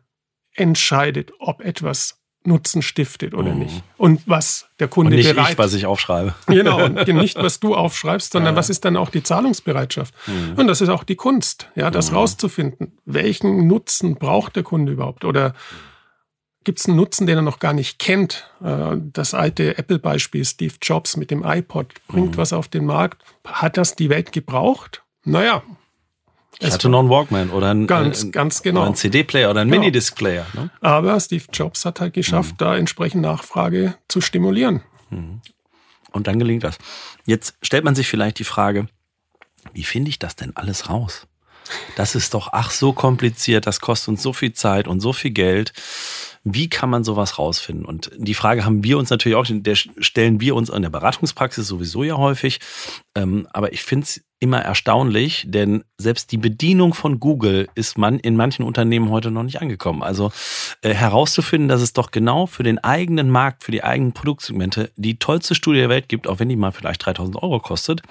entscheidet, 0.54 1.34
ob 1.39 1.62
etwas 1.62 2.22
Nutzen 2.48 2.84
stiftet 2.84 3.34
oder 3.34 3.54
mhm. 3.54 3.60
nicht. 3.60 3.84
Und 3.98 4.22
was 4.27 4.68
der 4.80 4.88
Kunde 4.88 5.10
und 5.10 5.15
nicht 5.15 5.34
bereit. 5.34 5.54
Ich, 5.54 5.58
was 5.58 5.74
ich 5.74 5.88
aufschreibe. 5.88 6.36
Genau, 6.46 6.86
und 6.86 7.08
nicht, 7.08 7.38
was 7.38 7.60
du 7.60 7.75
aufschreibst, 7.75 8.34
sondern 8.34 8.54
ja. 8.54 8.58
was 8.58 8.70
ist 8.70 8.86
dann 8.86 8.98
auch 8.98 9.10
die 9.10 9.24
Zahlungsbereitschaft. 9.24 10.13
Mhm. 10.27 10.54
Und 10.58 10.68
das 10.68 10.82
ist 10.82 10.89
auch 10.89 11.04
die 11.04 11.15
Kunst, 11.15 11.72
ja, 11.75 11.89
das 11.89 12.12
mhm. 12.12 12.18
rauszufinden. 12.18 12.98
Welchen 13.06 13.65
Nutzen 13.65 14.15
braucht 14.15 14.56
der 14.56 14.63
Kunde 14.63 14.92
überhaupt? 14.92 15.25
Oder 15.25 15.56
gibt 16.65 16.79
es 16.79 16.88
einen 16.88 16.98
Nutzen, 16.98 17.27
den 17.27 17.38
er 17.38 17.41
noch 17.41 17.60
gar 17.60 17.74
nicht 17.74 18.00
kennt. 18.00 18.50
Äh, 18.63 18.98
das 18.98 19.34
alte 19.34 19.77
Apple-Beispiel, 19.77 20.43
Steve 20.43 20.74
Jobs 20.81 21.15
mit 21.15 21.31
dem 21.31 21.43
iPod, 21.45 21.93
bringt 22.07 22.31
mhm. 22.31 22.38
was 22.38 22.51
auf 22.51 22.67
den 22.67 22.86
Markt. 22.86 23.24
Hat 23.45 23.77
das 23.77 23.95
die 23.95 24.10
Welt 24.10 24.31
gebraucht? 24.31 25.03
Naja. 25.24 25.63
Ich 26.60 26.72
hatte 26.72 26.88
noch 26.88 27.00
einen 27.00 27.10
Walkman 27.10 27.50
oder 27.50 27.72
einen, 27.72 27.86
ganz, 27.86 28.24
äh, 28.24 28.29
ganz 28.29 28.62
genau. 28.62 28.84
einen 28.84 28.95
CD-Player 28.95 29.50
oder 29.50 29.62
einen 29.62 29.72
genau. 29.72 29.81
Minidisc-Player. 29.81 30.45
Ne? 30.53 30.69
Aber 30.81 31.19
Steve 31.19 31.43
Jobs 31.51 31.86
hat 31.86 32.00
halt 32.00 32.13
geschafft, 32.13 32.53
mhm. 32.53 32.57
da 32.57 32.77
entsprechend 32.77 33.22
Nachfrage 33.22 33.95
zu 34.07 34.22
stimulieren. 34.22 34.81
Mhm. 35.10 35.41
Und 36.12 36.27
dann 36.27 36.39
gelingt 36.39 36.63
das. 36.63 36.77
Jetzt 37.25 37.55
stellt 37.62 37.84
man 37.84 37.93
sich 37.93 38.07
vielleicht 38.07 38.39
die 38.39 38.45
Frage, 38.45 38.88
wie 39.74 39.84
finde 39.84 40.10
ich 40.10 40.17
das 40.17 40.38
denn 40.38 40.55
alles 40.55 40.89
raus? 40.89 41.27
Das 41.95 42.15
ist 42.15 42.34
doch 42.34 42.50
ach 42.51 42.72
so 42.72 42.93
kompliziert, 42.93 43.67
das 43.67 43.81
kostet 43.81 44.10
uns 44.10 44.22
so 44.22 44.31
viel 44.31 44.53
Zeit 44.53 44.88
und 44.88 45.00
so 45.01 45.13
viel 45.13 45.31
Geld. 45.31 45.74
Wie 46.47 46.69
kann 46.69 46.91
man 46.91 47.03
sowas 47.03 47.39
rausfinden? 47.39 47.85
Und 47.85 48.11
die 48.15 48.35
Frage 48.35 48.65
haben 48.65 48.83
wir 48.83 48.99
uns 48.99 49.09
natürlich 49.09 49.35
auch, 49.35 49.47
der 49.49 49.75
stellen 49.75 50.39
wir 50.39 50.55
uns 50.55 50.69
in 50.69 50.83
der 50.83 50.91
Beratungspraxis 50.91 51.67
sowieso 51.67 52.03
ja 52.03 52.17
häufig. 52.17 52.59
Ähm, 53.15 53.47
aber 53.51 53.73
ich 53.73 53.81
finde 53.81 54.03
es 54.03 54.23
immer 54.39 54.61
erstaunlich, 54.61 55.45
denn 55.47 55.83
selbst 55.97 56.31
die 56.31 56.37
Bedienung 56.37 56.93
von 56.93 57.19
Google 57.19 57.67
ist 57.73 57.97
man 57.97 58.19
in 58.19 58.35
manchen 58.35 58.63
Unternehmen 58.63 59.09
heute 59.09 59.31
noch 59.31 59.41
nicht 59.41 59.59
angekommen. 59.59 60.03
Also 60.03 60.31
äh, 60.81 60.93
herauszufinden, 60.93 61.67
dass 61.67 61.81
es 61.81 61.93
doch 61.93 62.11
genau 62.11 62.45
für 62.45 62.61
den 62.61 62.77
eigenen 62.77 63.31
Markt, 63.31 63.63
für 63.63 63.71
die 63.71 63.83
eigenen 63.83 64.13
Produktsegmente 64.13 64.91
die 64.97 65.17
tollste 65.17 65.55
Studie 65.55 65.79
der 65.79 65.89
Welt 65.89 66.09
gibt, 66.09 66.27
auch 66.27 66.37
wenn 66.37 66.49
die 66.49 66.57
mal 66.57 66.71
vielleicht 66.71 67.03
3000 67.03 67.41
Euro 67.41 67.59
kostet, 67.59 68.03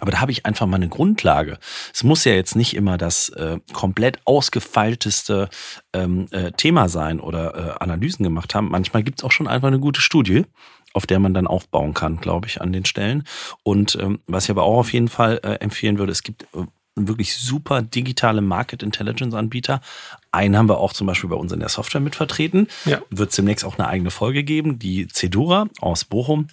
aber 0.00 0.12
da 0.12 0.20
habe 0.20 0.32
ich 0.32 0.44
einfach 0.44 0.66
mal 0.66 0.76
eine 0.76 0.88
Grundlage. 0.88 1.58
Es 1.92 2.02
muss 2.02 2.24
ja 2.24 2.32
jetzt 2.32 2.56
nicht 2.56 2.74
immer 2.74 2.98
das 2.98 3.28
äh, 3.30 3.58
komplett 3.72 4.18
ausgefeilteste 4.24 5.48
ähm, 5.92 6.26
äh, 6.30 6.52
Thema 6.52 6.88
sein 6.88 7.20
oder 7.20 7.54
äh, 7.54 7.82
Analysen 7.82 8.24
gemacht 8.24 8.54
haben. 8.54 8.70
Manchmal 8.70 9.02
gibt 9.02 9.20
es 9.20 9.24
auch 9.24 9.32
schon 9.32 9.46
einfach 9.46 9.68
eine 9.68 9.78
gute 9.78 10.00
Studie, 10.00 10.46
auf 10.92 11.06
der 11.06 11.20
man 11.20 11.34
dann 11.34 11.46
aufbauen 11.46 11.94
kann, 11.94 12.18
glaube 12.18 12.48
ich, 12.48 12.60
an 12.60 12.72
den 12.72 12.84
Stellen. 12.84 13.24
Und 13.62 13.96
ähm, 14.00 14.20
was 14.26 14.44
ich 14.44 14.50
aber 14.50 14.64
auch 14.64 14.78
auf 14.78 14.92
jeden 14.92 15.08
Fall 15.08 15.40
äh, 15.42 15.54
empfehlen 15.54 15.98
würde, 15.98 16.12
es 16.12 16.22
gibt 16.22 16.42
äh, 16.54 16.66
wirklich 16.96 17.36
super 17.36 17.82
digitale 17.82 18.40
Market 18.40 18.82
Intelligence 18.82 19.34
Anbieter. 19.34 19.80
Einen 20.30 20.56
haben 20.56 20.68
wir 20.68 20.78
auch 20.78 20.92
zum 20.92 21.06
Beispiel 21.06 21.30
bei 21.30 21.36
uns 21.36 21.52
in 21.52 21.60
der 21.60 21.68
Software 21.68 22.00
mit 22.00 22.14
vertreten. 22.14 22.68
Ja. 22.84 23.00
Wird 23.10 23.30
es 23.30 23.36
demnächst 23.36 23.64
auch 23.64 23.78
eine 23.78 23.88
eigene 23.88 24.10
Folge 24.10 24.44
geben, 24.44 24.78
die 24.78 25.08
Cedura 25.08 25.66
aus 25.80 26.04
Bochum. 26.04 26.48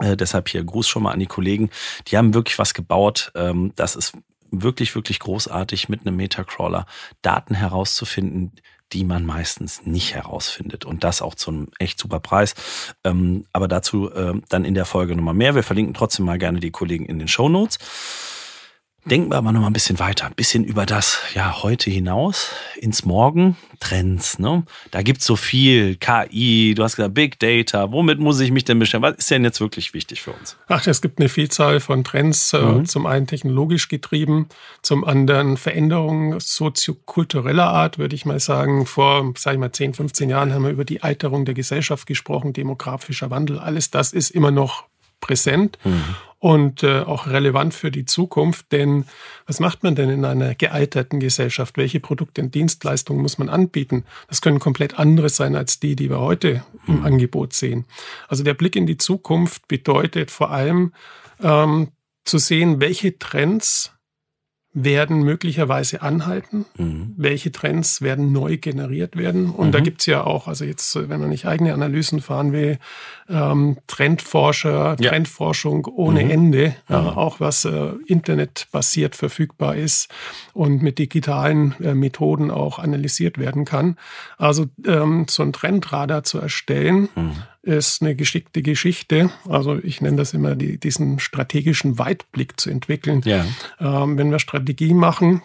Äh, 0.00 0.16
deshalb 0.16 0.48
hier 0.48 0.64
Gruß 0.64 0.88
schon 0.88 1.02
mal 1.02 1.12
an 1.12 1.20
die 1.20 1.26
Kollegen. 1.26 1.70
Die 2.08 2.16
haben 2.16 2.34
wirklich 2.34 2.58
was 2.58 2.74
gebaut. 2.74 3.32
Ähm, 3.34 3.72
das 3.76 3.96
ist 3.96 4.12
wirklich, 4.50 4.94
wirklich 4.94 5.18
großartig, 5.18 5.88
mit 5.88 6.06
einem 6.06 6.16
Metacrawler 6.16 6.86
Daten 7.22 7.54
herauszufinden, 7.54 8.52
die 8.92 9.04
man 9.04 9.24
meistens 9.24 9.84
nicht 9.86 10.14
herausfindet. 10.14 10.84
Und 10.84 11.02
das 11.04 11.22
auch 11.22 11.34
zu 11.34 11.50
einem 11.50 11.68
echt 11.78 11.98
super 11.98 12.20
Preis. 12.20 12.54
Ähm, 13.04 13.46
aber 13.52 13.68
dazu 13.68 14.12
äh, 14.12 14.34
dann 14.48 14.64
in 14.64 14.74
der 14.74 14.84
Folge 14.84 15.16
nochmal 15.16 15.34
mehr. 15.34 15.54
Wir 15.54 15.62
verlinken 15.62 15.94
trotzdem 15.94 16.26
mal 16.26 16.38
gerne 16.38 16.60
die 16.60 16.70
Kollegen 16.70 17.06
in 17.06 17.18
den 17.18 17.28
Show 17.28 17.48
Notes. 17.48 17.78
Denken 19.04 19.32
wir 19.32 19.36
aber 19.36 19.50
noch 19.50 19.60
mal 19.60 19.66
ein 19.66 19.72
bisschen 19.72 19.98
weiter, 19.98 20.26
ein 20.26 20.34
bisschen 20.34 20.62
über 20.62 20.86
das 20.86 21.18
ja 21.34 21.64
heute 21.64 21.90
hinaus 21.90 22.50
ins 22.76 23.04
Morgen 23.04 23.56
Trends. 23.80 24.38
Ne? 24.38 24.62
Da 24.92 25.02
gibt's 25.02 25.24
so 25.24 25.34
viel 25.34 25.96
KI. 25.96 26.74
Du 26.76 26.84
hast 26.84 26.94
gesagt 26.94 27.14
Big 27.14 27.40
Data. 27.40 27.90
Womit 27.90 28.20
muss 28.20 28.38
ich 28.38 28.52
mich 28.52 28.64
denn 28.64 28.78
beschäftigen? 28.78 29.02
Was 29.02 29.18
ist 29.18 29.30
denn 29.32 29.42
jetzt 29.42 29.60
wirklich 29.60 29.92
wichtig 29.92 30.22
für 30.22 30.30
uns? 30.30 30.56
Ach, 30.68 30.86
es 30.86 31.02
gibt 31.02 31.18
eine 31.18 31.28
Vielzahl 31.28 31.80
von 31.80 32.04
Trends. 32.04 32.52
Äh, 32.52 32.62
mhm. 32.62 32.86
Zum 32.86 33.06
einen 33.06 33.26
technologisch 33.26 33.88
getrieben, 33.88 34.48
zum 34.82 35.04
anderen 35.04 35.56
Veränderungen 35.56 36.38
soziokultureller 36.38 37.66
Art, 37.66 37.98
würde 37.98 38.14
ich 38.14 38.24
mal 38.24 38.38
sagen. 38.38 38.86
Vor, 38.86 39.32
sage 39.36 39.56
ich 39.56 39.60
mal, 39.60 39.72
10, 39.72 39.94
15 39.94 40.30
Jahren 40.30 40.52
haben 40.52 40.62
wir 40.62 40.70
über 40.70 40.84
die 40.84 41.02
Alterung 41.02 41.44
der 41.44 41.54
Gesellschaft 41.54 42.06
gesprochen, 42.06 42.52
demografischer 42.52 43.30
Wandel. 43.30 43.58
Alles 43.58 43.90
das 43.90 44.12
ist 44.12 44.30
immer 44.30 44.52
noch 44.52 44.84
präsent. 45.20 45.76
Mhm 45.82 46.14
und 46.42 46.82
äh, 46.82 47.02
auch 47.02 47.28
relevant 47.28 47.72
für 47.72 47.92
die 47.92 48.04
Zukunft. 48.04 48.72
Denn 48.72 49.04
was 49.46 49.60
macht 49.60 49.84
man 49.84 49.94
denn 49.94 50.10
in 50.10 50.24
einer 50.24 50.56
gealterten 50.56 51.20
Gesellschaft? 51.20 51.76
Welche 51.76 52.00
Produkte 52.00 52.42
und 52.42 52.52
Dienstleistungen 52.52 53.22
muss 53.22 53.38
man 53.38 53.48
anbieten? 53.48 54.04
Das 54.26 54.42
können 54.42 54.58
komplett 54.58 54.98
andere 54.98 55.28
sein 55.28 55.54
als 55.54 55.78
die, 55.78 55.94
die 55.94 56.10
wir 56.10 56.18
heute 56.18 56.64
im 56.88 56.98
mhm. 56.98 57.04
Angebot 57.04 57.52
sehen. 57.52 57.84
Also 58.26 58.42
der 58.42 58.54
Blick 58.54 58.74
in 58.74 58.86
die 58.86 58.96
Zukunft 58.96 59.68
bedeutet 59.68 60.32
vor 60.32 60.50
allem 60.50 60.92
ähm, 61.40 61.92
zu 62.24 62.38
sehen, 62.38 62.80
welche 62.80 63.16
Trends 63.20 63.92
werden 64.74 65.22
möglicherweise 65.22 66.00
anhalten, 66.00 66.64
mhm. 66.78 67.12
welche 67.16 67.52
Trends 67.52 68.00
werden 68.00 68.32
neu 68.32 68.56
generiert 68.56 69.16
werden. 69.16 69.50
Und 69.50 69.68
mhm. 69.68 69.72
da 69.72 69.80
gibt's 69.80 70.06
ja 70.06 70.24
auch, 70.24 70.48
also 70.48 70.64
jetzt, 70.64 70.96
wenn 70.96 71.20
man 71.20 71.28
nicht 71.28 71.46
eigene 71.46 71.74
Analysen 71.74 72.22
fahren 72.22 72.52
will, 72.52 72.78
ähm, 73.28 73.76
Trendforscher, 73.86 74.96
ja. 74.98 75.10
Trendforschung 75.10 75.84
ohne 75.86 76.24
mhm. 76.24 76.30
Ende, 76.30 76.74
äh, 76.88 76.94
auch 76.94 77.38
was 77.38 77.66
äh, 77.66 77.90
internetbasiert 78.06 79.14
verfügbar 79.14 79.76
ist 79.76 80.08
und 80.54 80.82
mit 80.82 80.98
digitalen 80.98 81.74
äh, 81.82 81.94
Methoden 81.94 82.50
auch 82.50 82.78
analysiert 82.78 83.36
werden 83.36 83.66
kann. 83.66 83.96
Also 84.38 84.66
ähm, 84.86 85.26
so 85.28 85.42
ein 85.42 85.52
Trendradar 85.52 86.24
zu 86.24 86.38
erstellen, 86.38 87.10
mhm 87.14 87.36
ist 87.62 88.02
eine 88.02 88.14
geschickte 88.16 88.62
Geschichte. 88.62 89.30
Also 89.48 89.78
ich 89.78 90.00
nenne 90.00 90.16
das 90.16 90.34
immer 90.34 90.56
die, 90.56 90.78
diesen 90.78 91.18
strategischen 91.18 91.98
Weitblick 91.98 92.60
zu 92.60 92.70
entwickeln. 92.70 93.22
Ja. 93.24 93.44
Ähm, 93.80 94.18
wenn 94.18 94.30
wir 94.30 94.38
Strategie 94.38 94.94
machen, 94.94 95.42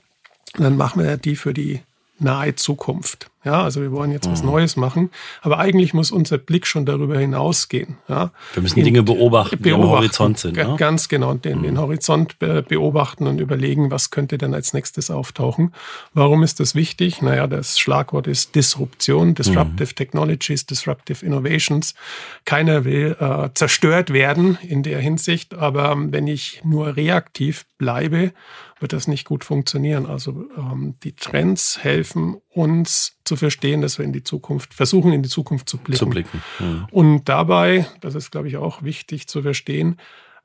dann 0.58 0.78
machen 0.78 1.04
wir 1.04 1.18
die 1.18 1.36
für 1.36 1.54
die 1.54 1.82
nahe 2.20 2.56
Zukunft. 2.56 3.30
Ja, 3.48 3.64
also 3.64 3.82
wir 3.82 3.94
wollen 3.94 4.12
jetzt 4.12 4.30
was 4.30 4.44
mhm. 4.44 4.50
Neues 4.50 4.76
machen, 4.76 5.10
aber 5.42 5.58
eigentlich 5.58 5.94
muss 5.94 6.12
unser 6.12 6.38
Blick 6.38 6.68
schon 6.68 6.86
darüber 6.86 7.18
hinausgehen. 7.18 7.96
Ja. 8.10 8.32
Wir 8.54 8.62
müssen 8.62 8.80
In, 8.80 8.84
Dinge 8.84 9.04
beobachten, 9.04 9.64
die 9.64 9.72
am 9.72 9.84
Horizont 9.84 10.38
sind. 10.38 10.58
Ne? 10.58 10.76
Ganz 10.78 11.08
genau, 11.08 11.34
den, 11.34 11.60
mhm. 11.60 11.64
den 11.64 11.78
Horizont 11.80 12.40
beobachten 12.40 13.26
und 13.26 13.40
überlegen, 13.40 13.90
was 13.90 14.10
könnte 14.10 14.38
denn 14.38 14.54
als 14.54 14.74
nächstes 14.74 15.10
auftauchen. 15.10 15.74
Warum 16.14 16.44
ist 16.44 16.60
das 16.60 16.76
wichtig? 16.76 17.22
Naja, 17.22 17.48
das 17.48 17.80
Schlagwort 17.80 18.28
ist 18.28 18.54
Disruption, 18.54 19.34
Disruptive 19.34 19.92
mhm. 19.92 19.96
Technologies, 19.96 20.66
Disruptive 20.66 21.26
Innovations. 21.26 21.96
Keiner 22.44 22.84
will 22.84 23.16
äh, 23.18 23.48
zerstört 23.54 24.12
werden 24.12 24.58
in 24.62 24.84
der 24.84 25.00
Hinsicht, 25.00 25.54
aber 25.54 25.96
wenn 25.98 26.28
ich 26.28 26.62
nur 26.66 26.98
reaktiv 26.98 27.66
bleibe, 27.78 28.34
wird 28.80 28.94
das 28.94 29.08
nicht 29.08 29.26
gut 29.26 29.44
funktionieren. 29.44 30.06
Also 30.06 30.46
ähm, 30.58 30.96
die 31.04 31.14
Trends 31.14 31.80
helfen 31.82 32.38
uns 32.58 33.17
zu 33.24 33.36
verstehen, 33.36 33.82
dass 33.82 33.98
wir 33.98 34.06
in 34.06 34.13
die 34.13 34.24
Zukunft 34.24 34.74
versuchen, 34.74 35.13
in 35.13 35.22
die 35.22 35.30
Zukunft 35.30 35.70
zu 35.70 35.78
blicken. 35.78 36.00
Zu 36.00 36.10
blicken. 36.10 36.41
Ja. 36.60 36.88
Und 36.91 37.30
dabei, 37.30 37.88
das 38.02 38.15
ist, 38.15 38.32
glaube 38.32 38.48
ich, 38.48 38.58
auch 38.58 38.84
wichtig 38.84 39.28
zu 39.28 39.43
verstehen, 39.43 39.98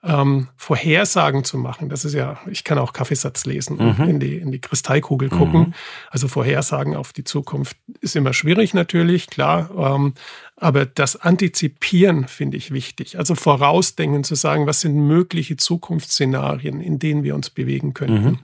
ähm, 0.05 0.49
Vorhersagen 0.57 1.45
zu 1.45 1.59
machen. 1.59 1.89
Das 1.89 2.05
ist 2.05 2.15
ja, 2.15 2.41
ich 2.51 2.65
kann 2.65 2.79
auch 2.79 2.93
Kaffeesatz 2.93 3.47
lesen 3.47 3.77
mhm. 3.77 3.89
und 3.89 4.09
in 4.09 4.21
die, 4.21 4.37
in 4.37 4.51
die 4.51 4.61
Kristallkugel 4.61 5.29
gucken. 5.29 5.61
Mhm. 5.61 5.75
Also 6.11 6.27
Vorhersagen 6.29 6.97
auf 6.97 7.13
die 7.13 7.25
Zukunft 7.25 7.77
ist 8.01 8.17
immer 8.17 8.33
schwierig 8.33 8.75
natürlich, 8.75 9.29
klar. 9.29 9.71
Ähm, 9.77 10.15
aber 10.57 10.87
das 10.87 11.17
Antizipieren 11.17 12.27
finde 12.27 12.57
ich 12.57 12.73
wichtig. 12.73 13.17
Also 13.19 13.35
vorausdenken 13.37 14.25
zu 14.25 14.35
sagen, 14.35 14.67
was 14.67 14.81
sind 14.81 14.97
mögliche 14.97 15.57
Zukunftsszenarien, 15.57 16.81
in 16.81 16.99
denen 16.99 17.23
wir 17.23 17.37
uns 17.37 17.51
bewegen 17.51 17.95
könnten. 17.95 18.25
Mhm. 18.25 18.39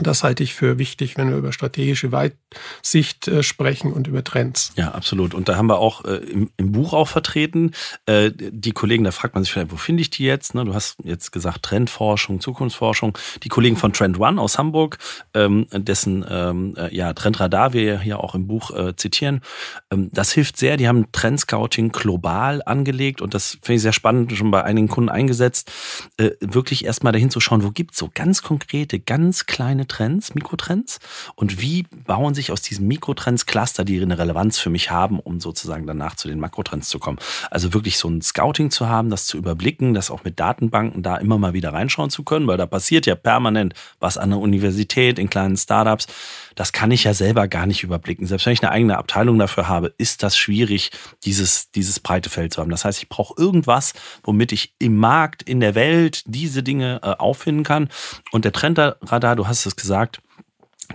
Das 0.00 0.24
halte 0.24 0.42
ich 0.42 0.54
für 0.54 0.78
wichtig, 0.78 1.18
wenn 1.18 1.28
wir 1.28 1.36
über 1.36 1.52
strategische 1.52 2.12
Weitsicht 2.12 3.28
äh, 3.28 3.42
sprechen 3.42 3.92
und 3.92 4.06
über 4.06 4.24
Trends. 4.24 4.72
Ja, 4.76 4.92
absolut. 4.92 5.34
Und 5.34 5.48
da 5.48 5.56
haben 5.56 5.66
wir 5.66 5.78
auch 5.78 6.04
äh, 6.06 6.16
im, 6.16 6.50
im, 6.56 6.72
Buch 6.72 6.94
auch 6.94 7.08
vertreten. 7.08 7.72
Äh, 8.06 8.30
die 8.34 8.72
Kollegen, 8.72 9.04
da 9.04 9.10
fragt 9.10 9.34
man 9.34 9.44
sich 9.44 9.52
vielleicht, 9.52 9.70
wo 9.70 9.76
finde 9.76 10.00
ich 10.00 10.08
die 10.08 10.24
jetzt? 10.24 10.54
Ne? 10.54 10.64
Du 10.64 10.72
hast 10.72 10.96
jetzt 11.04 11.30
gesagt 11.30 11.62
Trendforschung, 11.62 12.40
Zukunftsforschung. 12.40 13.18
Die 13.42 13.50
Kollegen 13.50 13.76
von 13.76 13.92
Trend 13.92 14.18
One 14.18 14.40
aus 14.40 14.56
Hamburg, 14.56 14.96
ähm, 15.34 15.66
dessen 15.72 16.24
ähm, 16.28 16.74
äh, 16.78 16.94
ja, 16.94 17.12
Trendradar 17.12 17.74
wir 17.74 18.00
hier 18.00 18.20
auch 18.20 18.34
im 18.34 18.46
Buch 18.46 18.70
äh, 18.70 18.96
zitieren. 18.96 19.42
Ähm, 19.90 20.08
das 20.12 20.32
hilft 20.32 20.56
sehr. 20.56 20.78
Die 20.78 20.88
haben 20.88 21.12
Trendscouting 21.12 21.92
global 21.92 22.62
angelegt 22.64 23.20
und 23.20 23.34
das 23.34 23.58
finde 23.62 23.74
ich 23.74 23.82
sehr 23.82 23.92
spannend, 23.92 24.32
schon 24.32 24.50
bei 24.50 24.64
einigen 24.64 24.88
Kunden 24.88 25.10
eingesetzt. 25.10 25.70
Äh, 26.16 26.30
wirklich 26.40 26.86
erstmal 26.86 27.12
dahin 27.12 27.30
zu 27.30 27.40
schauen, 27.40 27.62
wo 27.62 27.70
gibt 27.70 27.92
es 27.92 27.98
so 27.98 28.10
ganz 28.12 28.42
konkrete, 28.42 28.98
ganz 28.98 29.44
kleine 29.44 29.81
kleine 29.82 29.86
Trends, 29.86 30.34
Mikrotrends 30.34 30.98
und 31.34 31.60
wie 31.60 31.84
bauen 32.06 32.34
sich 32.34 32.52
aus 32.52 32.62
diesen 32.62 32.86
Mikrotrends 32.86 33.46
Cluster, 33.46 33.84
die 33.84 34.00
eine 34.00 34.18
Relevanz 34.18 34.58
für 34.58 34.70
mich 34.70 34.90
haben, 34.90 35.18
um 35.18 35.40
sozusagen 35.40 35.86
danach 35.86 36.16
zu 36.16 36.28
den 36.28 36.40
Makrotrends 36.40 36.88
zu 36.88 36.98
kommen. 36.98 37.18
Also 37.50 37.74
wirklich 37.74 37.98
so 37.98 38.08
ein 38.08 38.22
Scouting 38.22 38.70
zu 38.70 38.88
haben, 38.88 39.10
das 39.10 39.26
zu 39.26 39.36
überblicken, 39.36 39.94
das 39.94 40.10
auch 40.10 40.24
mit 40.24 40.38
Datenbanken 40.38 41.02
da 41.02 41.16
immer 41.16 41.38
mal 41.38 41.52
wieder 41.52 41.72
reinschauen 41.72 42.10
zu 42.10 42.22
können, 42.22 42.46
weil 42.46 42.56
da 42.56 42.66
passiert 42.66 43.06
ja 43.06 43.14
permanent 43.14 43.74
was 44.00 44.18
an 44.18 44.30
der 44.30 44.38
Universität, 44.38 45.18
in 45.18 45.30
kleinen 45.30 45.56
Startups. 45.56 46.06
Das 46.54 46.72
kann 46.72 46.90
ich 46.90 47.04
ja 47.04 47.14
selber 47.14 47.48
gar 47.48 47.66
nicht 47.66 47.82
überblicken. 47.82 48.26
Selbst 48.26 48.46
wenn 48.46 48.52
ich 48.52 48.62
eine 48.62 48.72
eigene 48.72 48.98
Abteilung 48.98 49.38
dafür 49.38 49.68
habe, 49.68 49.94
ist 49.98 50.22
das 50.22 50.36
schwierig, 50.36 50.90
dieses, 51.24 51.70
dieses 51.70 52.00
breite 52.00 52.30
Feld 52.30 52.52
zu 52.52 52.60
haben. 52.60 52.70
Das 52.70 52.84
heißt, 52.84 53.02
ich 53.02 53.08
brauche 53.08 53.34
irgendwas, 53.40 53.94
womit 54.22 54.52
ich 54.52 54.74
im 54.78 54.96
Markt, 54.96 55.42
in 55.42 55.60
der 55.60 55.74
Welt 55.74 56.22
diese 56.26 56.62
Dinge 56.62 57.00
äh, 57.02 57.14
auffinden 57.18 57.64
kann. 57.64 57.88
Und 58.30 58.44
der 58.44 58.52
Trendradar, 58.52 59.36
du 59.36 59.46
hast 59.46 59.66
es 59.66 59.76
gesagt, 59.76 60.20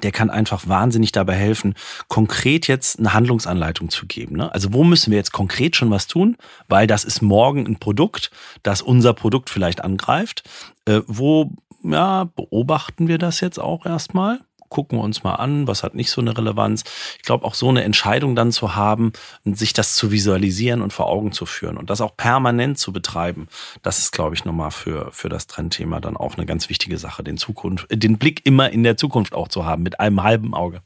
der 0.04 0.12
kann 0.12 0.30
einfach 0.30 0.68
wahnsinnig 0.68 1.12
dabei 1.12 1.36
helfen, 1.36 1.74
konkret 2.08 2.68
jetzt 2.68 3.00
eine 3.00 3.14
Handlungsanleitung 3.14 3.90
zu 3.90 4.06
geben. 4.06 4.38
Ne? 4.38 4.54
Also 4.54 4.74
wo 4.74 4.84
müssen 4.84 5.12
wir 5.12 5.18
jetzt 5.18 5.32
konkret 5.32 5.76
schon 5.76 5.90
was 5.90 6.08
tun? 6.08 6.38
Weil 6.68 6.88
das 6.88 7.04
ist 7.04 7.22
morgen 7.22 7.66
ein 7.66 7.80
Produkt, 7.80 8.32
das 8.64 8.82
unser 8.82 9.14
Produkt 9.14 9.50
vielleicht 9.50 9.84
angreift. 9.84 10.44
Äh, 10.86 11.02
wo 11.08 11.52
ja, 11.84 12.26
beobachten 12.26 13.08
wir 13.08 13.18
das 13.18 13.40
jetzt 13.40 13.60
auch 13.60 13.86
erstmal? 13.86 14.40
Gucken 14.70 15.00
wir 15.00 15.04
uns 15.04 15.24
mal 15.24 15.36
an, 15.36 15.68
was 15.68 15.84
hat 15.84 15.96
nicht 15.96 16.12
so 16.12 16.22
eine 16.22 16.38
Relevanz. 16.38 16.84
Ich 17.18 17.24
glaube, 17.24 17.46
auch 17.46 17.54
so 17.54 17.70
eine 17.70 17.84
Entscheidung 17.84 18.36
dann 18.36 18.52
zu 18.52 18.76
haben 18.76 19.14
und 19.46 19.58
sich 19.58 19.74
das 19.74 19.96
zu 19.96 20.12
visualisieren 20.12 20.82
und 20.82 20.94
vor 20.94 21.08
Augen 21.08 21.32
zu 21.32 21.46
führen 21.46 21.78
und 21.78 21.90
das 21.90 22.02
auch 22.02 22.16
permanent 22.16 22.78
zu 22.78 22.92
betreiben, 22.92 23.48
das 23.82 24.00
ist, 24.00 24.12
glaube 24.12 24.36
ich, 24.36 24.46
nochmal 24.46 24.72
für, 24.72 25.12
für 25.12 25.30
das 25.30 25.48
Trendthema 25.48 26.00
dann 26.00 26.18
auch 26.18 26.36
eine 26.36 26.46
ganz 26.46 26.70
wichtige 26.70 26.98
Sache, 26.98 27.24
den, 27.24 27.38
Zukunft, 27.38 27.92
äh, 27.92 27.98
den 27.98 28.18
Blick 28.18 28.46
immer 28.46 28.72
in 28.72 28.84
der 28.84 28.98
Zukunft 28.98 29.34
auch 29.34 29.48
zu 29.48 29.66
haben, 29.66 29.84
mit 29.84 30.00
einem 30.00 30.24
halben 30.24 30.54
Auge. 30.54 30.82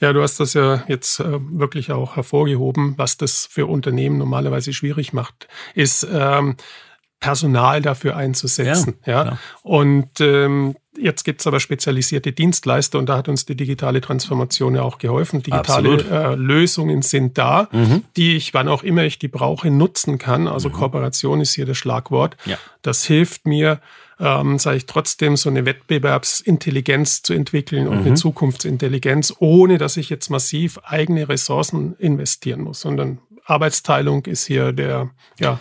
Ja, 0.00 0.12
du 0.12 0.22
hast 0.22 0.40
das 0.40 0.54
ja 0.54 0.84
jetzt 0.88 1.20
äh, 1.20 1.38
wirklich 1.40 1.92
auch 1.92 2.16
hervorgehoben, 2.16 2.94
was 2.98 3.16
das 3.16 3.46
für 3.46 3.66
Unternehmen 3.66 4.18
normalerweise 4.18 4.72
schwierig 4.72 5.12
macht, 5.12 5.48
ist 5.74 6.06
ähm, 6.10 6.56
Personal 7.20 7.80
dafür 7.80 8.16
einzusetzen. 8.16 8.98
Ja, 9.06 9.24
ja. 9.24 9.38
Und 9.62 10.20
ähm, 10.20 10.76
Jetzt 10.96 11.24
gibt 11.24 11.40
es 11.40 11.46
aber 11.46 11.60
spezialisierte 11.60 12.32
Dienstleister 12.32 12.98
und 12.98 13.08
da 13.08 13.16
hat 13.16 13.28
uns 13.28 13.46
die 13.46 13.56
digitale 13.56 14.00
Transformation 14.00 14.74
ja 14.74 14.82
auch 14.82 14.98
geholfen. 14.98 15.42
Digitale 15.42 16.04
äh, 16.10 16.34
Lösungen 16.34 17.02
sind 17.02 17.36
da, 17.36 17.68
mhm. 17.72 18.04
die 18.16 18.36
ich, 18.36 18.54
wann 18.54 18.68
auch 18.68 18.82
immer 18.82 19.04
ich 19.04 19.18
die 19.18 19.28
brauche, 19.28 19.70
nutzen 19.70 20.18
kann. 20.18 20.46
Also 20.46 20.68
mhm. 20.68 20.74
Kooperation 20.74 21.40
ist 21.40 21.54
hier 21.54 21.66
das 21.66 21.76
Schlagwort. 21.76 22.36
Ja. 22.44 22.58
Das 22.82 23.04
hilft 23.04 23.46
mir, 23.46 23.80
ähm, 24.20 24.58
sage 24.58 24.76
ich 24.76 24.86
trotzdem, 24.86 25.36
so 25.36 25.50
eine 25.50 25.66
Wettbewerbsintelligenz 25.66 27.22
zu 27.22 27.32
entwickeln 27.34 27.88
und 27.88 28.00
mhm. 28.00 28.06
eine 28.06 28.14
Zukunftsintelligenz, 28.14 29.34
ohne 29.38 29.78
dass 29.78 29.96
ich 29.96 30.10
jetzt 30.10 30.30
massiv 30.30 30.78
eigene 30.84 31.28
Ressourcen 31.28 31.94
investieren 31.98 32.60
muss, 32.60 32.80
sondern 32.80 33.18
Arbeitsteilung 33.44 34.24
ist 34.26 34.46
hier 34.46 34.72
der, 34.72 35.10
ja, 35.38 35.58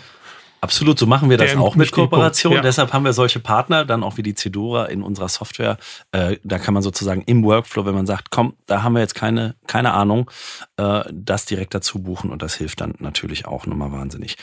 Absolut, 0.64 0.98
so 0.98 1.08
machen 1.08 1.30
wir 1.30 1.38
das 1.38 1.58
auch 1.58 1.76
mit 1.76 1.92
Kooperation. 1.92 2.54
Ja. 2.54 2.62
Deshalb 2.62 2.94
haben 2.94 3.04
wir 3.04 3.12
solche 3.12 3.42
Partner, 3.42 3.84
dann 3.84 4.02
auch 4.02 4.16
wie 4.16 4.24
die 4.24 4.34
Cedora 4.34 4.86
in 4.86 5.04
unserer 5.04 5.28
Software. 5.28 5.76
Äh, 6.14 6.38
da 6.46 6.58
kann 6.58 6.74
man 6.74 6.82
sozusagen 6.82 7.22
im 7.24 7.44
Workflow, 7.44 7.86
wenn 7.86 7.94
man 7.94 8.06
sagt, 8.06 8.32
komm, 8.32 8.54
da 8.66 8.82
haben 8.82 8.94
wir 8.94 9.02
jetzt 9.02 9.14
keine, 9.14 9.56
keine 9.68 9.92
Ahnung, 9.92 10.32
äh, 10.78 11.02
das 11.12 11.44
direkt 11.44 11.74
dazu 11.74 12.02
buchen 12.02 12.30
und 12.30 12.42
das 12.42 12.56
hilft 12.56 12.80
dann 12.80 12.94
natürlich 13.00 13.46
auch 13.46 13.66
nochmal 13.66 13.92
wahnsinnig. 13.92 14.38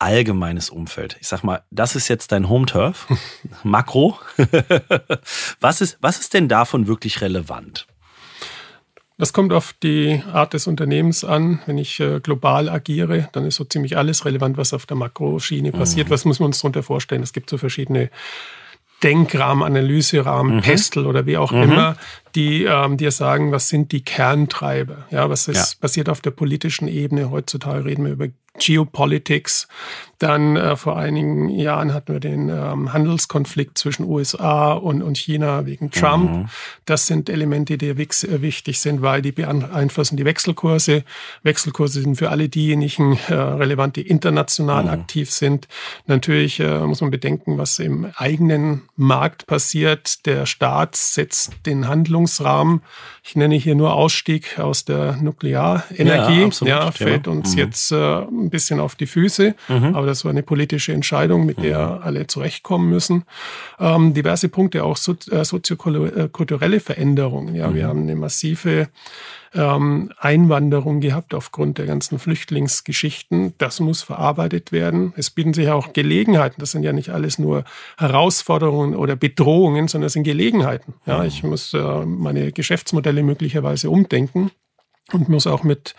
Allgemeines 0.00 0.70
Umfeld. 0.70 1.16
Ich 1.20 1.28
sag 1.28 1.44
mal, 1.44 1.62
das 1.70 1.94
ist 1.94 2.08
jetzt 2.08 2.32
dein 2.32 2.48
Home-Turf, 2.48 3.06
Makro. 3.62 4.18
was, 5.60 5.80
ist, 5.80 5.98
was 6.00 6.18
ist 6.18 6.34
denn 6.34 6.48
davon 6.48 6.88
wirklich 6.88 7.20
relevant? 7.20 7.86
Das 9.18 9.32
kommt 9.32 9.52
auf 9.52 9.74
die 9.82 10.22
Art 10.32 10.54
des 10.54 10.68
Unternehmens 10.68 11.24
an. 11.24 11.58
Wenn 11.66 11.76
ich 11.76 11.98
äh, 11.98 12.20
global 12.20 12.68
agiere, 12.68 13.28
dann 13.32 13.44
ist 13.44 13.56
so 13.56 13.64
ziemlich 13.64 13.96
alles 13.96 14.24
relevant, 14.24 14.56
was 14.56 14.72
auf 14.72 14.86
der 14.86 14.96
Makroschiene 14.96 15.72
passiert. 15.72 16.08
Mhm. 16.08 16.12
Was 16.12 16.24
muss 16.24 16.38
man 16.38 16.46
uns 16.46 16.60
darunter 16.60 16.84
vorstellen? 16.84 17.24
Es 17.24 17.32
gibt 17.32 17.50
so 17.50 17.58
verschiedene 17.58 18.10
Denkrahmen, 19.02 19.64
Analyserahmen, 19.64 20.56
mhm. 20.56 20.60
Pestel 20.60 21.06
oder 21.06 21.26
wie 21.26 21.36
auch 21.36 21.50
mhm. 21.50 21.62
immer, 21.62 21.96
die 22.36 22.64
ähm, 22.64 22.96
dir 22.96 23.10
sagen, 23.10 23.50
was 23.50 23.68
sind 23.68 23.90
die 23.90 24.02
Kerntreiber? 24.02 25.06
Ja, 25.10 25.28
was 25.28 25.48
ist 25.48 25.74
ja. 25.74 25.80
passiert 25.80 26.08
auf 26.08 26.20
der 26.20 26.30
politischen 26.30 26.86
Ebene? 26.88 27.30
Heutzutage 27.30 27.84
reden 27.84 28.04
wir 28.04 28.12
über 28.12 28.28
Geopolitics. 28.58 29.68
Dann 30.18 30.56
äh, 30.56 30.74
vor 30.74 30.96
einigen 30.96 31.48
Jahren 31.48 31.94
hatten 31.94 32.12
wir 32.12 32.18
den 32.18 32.48
ähm, 32.48 32.92
Handelskonflikt 32.92 33.78
zwischen 33.78 34.04
USA 34.04 34.72
und, 34.72 35.00
und 35.00 35.16
China 35.16 35.64
wegen 35.64 35.92
Trump. 35.92 36.30
Mhm. 36.30 36.48
Das 36.86 37.06
sind 37.06 37.28
Elemente, 37.28 37.78
die 37.78 37.90
äh, 37.90 38.42
wichtig 38.42 38.80
sind, 38.80 39.00
weil 39.00 39.22
die 39.22 39.30
beeinflussen 39.30 40.16
die 40.16 40.24
Wechselkurse. 40.24 41.04
Wechselkurse 41.44 42.00
sind 42.00 42.16
für 42.16 42.30
alle 42.30 42.48
diejenigen 42.48 43.16
äh, 43.28 43.34
relevant, 43.34 43.94
die 43.94 44.08
international 44.08 44.84
mhm. 44.84 44.90
aktiv 44.90 45.30
sind. 45.30 45.68
Natürlich 46.06 46.58
äh, 46.58 46.80
muss 46.80 47.00
man 47.00 47.12
bedenken, 47.12 47.56
was 47.56 47.78
im 47.78 48.10
eigenen 48.16 48.88
Markt 48.96 49.46
passiert. 49.46 50.26
Der 50.26 50.46
Staat 50.46 50.96
setzt 50.96 51.52
den 51.64 51.86
Handlungsrahmen. 51.86 52.82
Ich 53.22 53.36
nenne 53.36 53.54
hier 53.54 53.76
nur 53.76 53.94
Ausstieg 53.94 54.58
aus 54.58 54.84
der 54.84 55.16
Nuklearenergie. 55.16 56.40
Ja, 56.40 56.46
absolut, 56.46 56.68
ja 56.68 56.90
fällt 56.90 57.28
uns 57.28 57.52
mhm. 57.52 57.58
jetzt 57.58 57.92
äh, 57.92 58.22
ein 58.48 58.50
bisschen 58.50 58.80
auf 58.80 58.94
die 58.94 59.06
Füße. 59.06 59.54
Mhm. 59.68 59.94
Aber 59.94 60.06
das 60.06 60.24
war 60.24 60.30
eine 60.30 60.42
politische 60.42 60.92
Entscheidung, 60.92 61.46
mit 61.46 61.62
der 61.62 61.78
mhm. 61.78 62.02
alle 62.02 62.26
zurechtkommen 62.26 62.88
müssen. 62.88 63.24
Ähm, 63.78 64.14
diverse 64.14 64.48
Punkte, 64.48 64.84
auch 64.84 64.96
so, 64.96 65.14
äh, 65.30 65.44
soziokulturelle 65.44 66.80
Veränderungen. 66.80 67.54
Ja, 67.54 67.68
mhm. 67.68 67.74
wir 67.74 67.86
haben 67.86 68.02
eine 68.02 68.16
massive 68.16 68.88
ähm, 69.54 70.10
Einwanderung 70.18 71.00
gehabt 71.00 71.34
aufgrund 71.34 71.78
der 71.78 71.86
ganzen 71.86 72.18
Flüchtlingsgeschichten. 72.18 73.54
Das 73.58 73.80
muss 73.80 74.02
verarbeitet 74.02 74.72
werden. 74.72 75.12
Es 75.16 75.30
bieten 75.30 75.54
sich 75.54 75.68
auch 75.68 75.92
Gelegenheiten. 75.92 76.56
Das 76.58 76.72
sind 76.72 76.82
ja 76.82 76.92
nicht 76.92 77.10
alles 77.10 77.38
nur 77.38 77.64
Herausforderungen 77.96 78.94
oder 78.94 79.16
Bedrohungen, 79.16 79.88
sondern 79.88 80.06
es 80.06 80.12
sind 80.12 80.24
Gelegenheiten. 80.24 80.94
Ja, 81.06 81.18
mhm. 81.18 81.24
ich 81.26 81.42
muss 81.42 81.72
äh, 81.74 82.04
meine 82.04 82.52
Geschäftsmodelle 82.52 83.22
möglicherweise 83.22 83.90
umdenken 83.90 84.50
und 85.12 85.28
muss 85.28 85.46
auch 85.46 85.62
mit 85.62 85.94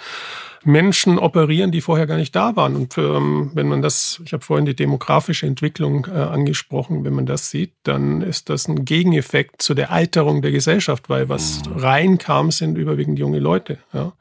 Menschen 0.63 1.17
operieren, 1.19 1.71
die 1.71 1.81
vorher 1.81 2.07
gar 2.07 2.17
nicht 2.17 2.35
da 2.35 2.55
waren. 2.55 2.75
Und 2.75 2.97
ähm, 2.97 3.51
wenn 3.53 3.67
man 3.67 3.81
das, 3.81 4.21
ich 4.25 4.33
habe 4.33 4.43
vorhin 4.43 4.65
die 4.65 4.75
demografische 4.75 5.45
Entwicklung 5.45 6.07
äh, 6.07 6.17
angesprochen, 6.17 7.03
wenn 7.05 7.13
man 7.13 7.25
das 7.25 7.49
sieht, 7.49 7.73
dann 7.83 8.21
ist 8.21 8.49
das 8.49 8.67
ein 8.67 8.85
Gegeneffekt 8.85 9.61
zu 9.61 9.73
der 9.73 9.91
Alterung 9.91 10.41
der 10.41 10.51
Gesellschaft, 10.51 11.09
weil 11.09 11.29
was 11.29 11.61
mhm. 11.65 11.77
reinkam, 11.77 12.51
sind 12.51 12.77
überwiegend 12.77 13.19
junge 13.19 13.39
Leute. 13.39 13.77
Ja. 13.93 14.13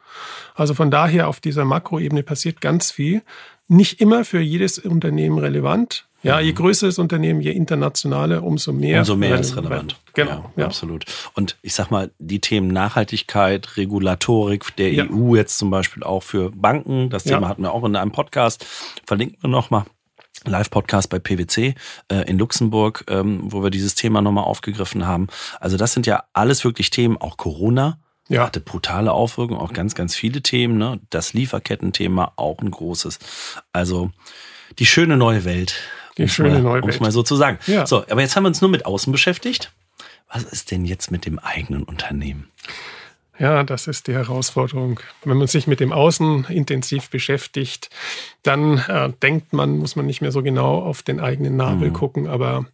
Also 0.54 0.74
von 0.74 0.90
daher 0.90 1.28
auf 1.28 1.40
dieser 1.40 1.64
Makroebene 1.64 2.22
passiert 2.22 2.60
ganz 2.60 2.90
viel. 2.90 3.22
Nicht 3.68 4.00
immer 4.00 4.24
für 4.24 4.40
jedes 4.40 4.78
Unternehmen 4.78 5.38
relevant, 5.38 6.07
ja, 6.22 6.40
je 6.40 6.52
größer 6.52 6.86
das 6.86 6.98
Unternehmen, 6.98 7.40
je 7.40 7.52
internationaler, 7.52 8.42
umso 8.42 8.72
mehr. 8.72 9.00
Umso 9.00 9.14
mehr 9.14 9.38
ist 9.38 9.56
relevant. 9.56 9.96
Genau. 10.14 10.30
Ja, 10.30 10.52
ja, 10.56 10.64
absolut. 10.66 11.04
Und 11.34 11.56
ich 11.62 11.74
sag 11.74 11.90
mal, 11.90 12.10
die 12.18 12.40
Themen 12.40 12.68
Nachhaltigkeit, 12.68 13.76
Regulatorik 13.76 14.74
der 14.76 14.92
ja. 14.92 15.06
EU 15.08 15.36
jetzt 15.36 15.58
zum 15.58 15.70
Beispiel 15.70 16.02
auch 16.02 16.22
für 16.22 16.50
Banken, 16.50 17.08
das 17.10 17.24
Thema 17.24 17.48
hatten 17.48 17.62
wir 17.62 17.72
auch 17.72 17.84
in 17.84 17.94
einem 17.94 18.10
Podcast, 18.10 18.66
verlinken 19.06 19.38
wir 19.40 19.48
nochmal. 19.48 19.84
Live-Podcast 20.44 21.10
bei 21.10 21.18
PwC 21.18 21.74
äh, 22.10 22.28
in 22.28 22.38
Luxemburg, 22.38 23.04
ähm, 23.08 23.40
wo 23.42 23.62
wir 23.62 23.70
dieses 23.70 23.96
Thema 23.96 24.22
nochmal 24.22 24.44
aufgegriffen 24.44 25.04
haben. 25.04 25.26
Also 25.60 25.76
das 25.76 25.92
sind 25.92 26.06
ja 26.06 26.24
alles 26.32 26.64
wirklich 26.64 26.90
Themen, 26.90 27.16
auch 27.16 27.36
Corona, 27.36 27.98
ja. 28.28 28.46
hatte 28.46 28.60
brutale 28.60 29.12
Auswirkungen, 29.12 29.60
auch 29.60 29.72
ganz, 29.72 29.94
ganz 29.96 30.14
viele 30.14 30.40
Themen. 30.40 30.78
Ne? 30.78 31.00
Das 31.10 31.32
Lieferkettenthema 31.32 32.32
auch 32.36 32.60
ein 32.60 32.70
großes. 32.70 33.18
Also 33.72 34.10
die 34.78 34.86
schöne 34.86 35.16
neue 35.16 35.44
Welt 35.44 35.74
die 36.18 36.28
schöne 36.28 36.54
mal, 36.54 36.62
neue 36.62 36.82
Welt. 36.84 36.98
Um 36.98 37.02
mal 37.02 37.12
so 37.12 37.22
zu 37.22 37.36
sagen. 37.36 37.58
Ja. 37.66 37.86
So, 37.86 38.04
aber 38.08 38.20
jetzt 38.20 38.36
haben 38.36 38.44
wir 38.44 38.48
uns 38.48 38.60
nur 38.60 38.70
mit 38.70 38.86
Außen 38.86 39.12
beschäftigt. 39.12 39.72
Was 40.32 40.42
ist 40.42 40.70
denn 40.70 40.84
jetzt 40.84 41.10
mit 41.10 41.24
dem 41.24 41.38
eigenen 41.38 41.84
Unternehmen? 41.84 42.50
Ja, 43.38 43.62
das 43.62 43.86
ist 43.86 44.08
die 44.08 44.14
Herausforderung. 44.14 44.98
Wenn 45.24 45.36
man 45.36 45.46
sich 45.46 45.68
mit 45.68 45.78
dem 45.78 45.92
Außen 45.92 46.46
intensiv 46.48 47.08
beschäftigt, 47.08 47.88
dann 48.42 48.78
äh, 48.88 49.12
denkt 49.22 49.52
man, 49.52 49.78
muss 49.78 49.94
man 49.94 50.06
nicht 50.06 50.20
mehr 50.20 50.32
so 50.32 50.42
genau 50.42 50.80
auf 50.80 51.02
den 51.02 51.20
eigenen 51.20 51.56
Nabel 51.56 51.90
mhm. 51.90 51.92
gucken. 51.92 52.26
Aber 52.26 52.66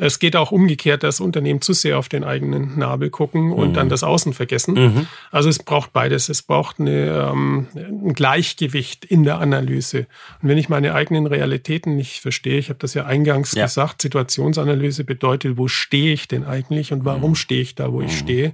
Es 0.00 0.18
geht 0.18 0.34
auch 0.34 0.50
umgekehrt, 0.50 1.02
dass 1.02 1.20
Unternehmen 1.20 1.60
zu 1.60 1.74
sehr 1.74 1.98
auf 1.98 2.08
den 2.08 2.24
eigenen 2.24 2.78
Nabel 2.78 3.10
gucken 3.10 3.52
und 3.52 3.70
mhm. 3.70 3.74
dann 3.74 3.88
das 3.90 4.02
Außen 4.02 4.32
vergessen. 4.32 4.74
Mhm. 4.74 5.06
Also 5.30 5.50
es 5.50 5.58
braucht 5.58 5.92
beides. 5.92 6.30
Es 6.30 6.40
braucht 6.40 6.80
eine, 6.80 7.30
ähm, 7.30 7.66
ein 7.74 8.14
Gleichgewicht 8.14 9.04
in 9.04 9.24
der 9.24 9.38
Analyse. 9.38 10.06
Und 10.40 10.48
wenn 10.48 10.56
ich 10.56 10.70
meine 10.70 10.94
eigenen 10.94 11.26
Realitäten 11.26 11.96
nicht 11.96 12.20
verstehe, 12.20 12.58
ich 12.58 12.70
habe 12.70 12.78
das 12.78 12.94
ja 12.94 13.04
eingangs 13.04 13.52
ja. 13.52 13.66
gesagt, 13.66 14.00
Situationsanalyse 14.00 15.04
bedeutet, 15.04 15.58
wo 15.58 15.68
stehe 15.68 16.14
ich 16.14 16.28
denn 16.28 16.44
eigentlich 16.44 16.92
und 16.92 17.04
warum 17.04 17.32
mhm. 17.32 17.36
stehe 17.36 17.60
ich 17.60 17.74
da, 17.74 17.92
wo 17.92 18.00
ich 18.00 18.12
mhm. 18.12 18.16
stehe. 18.16 18.46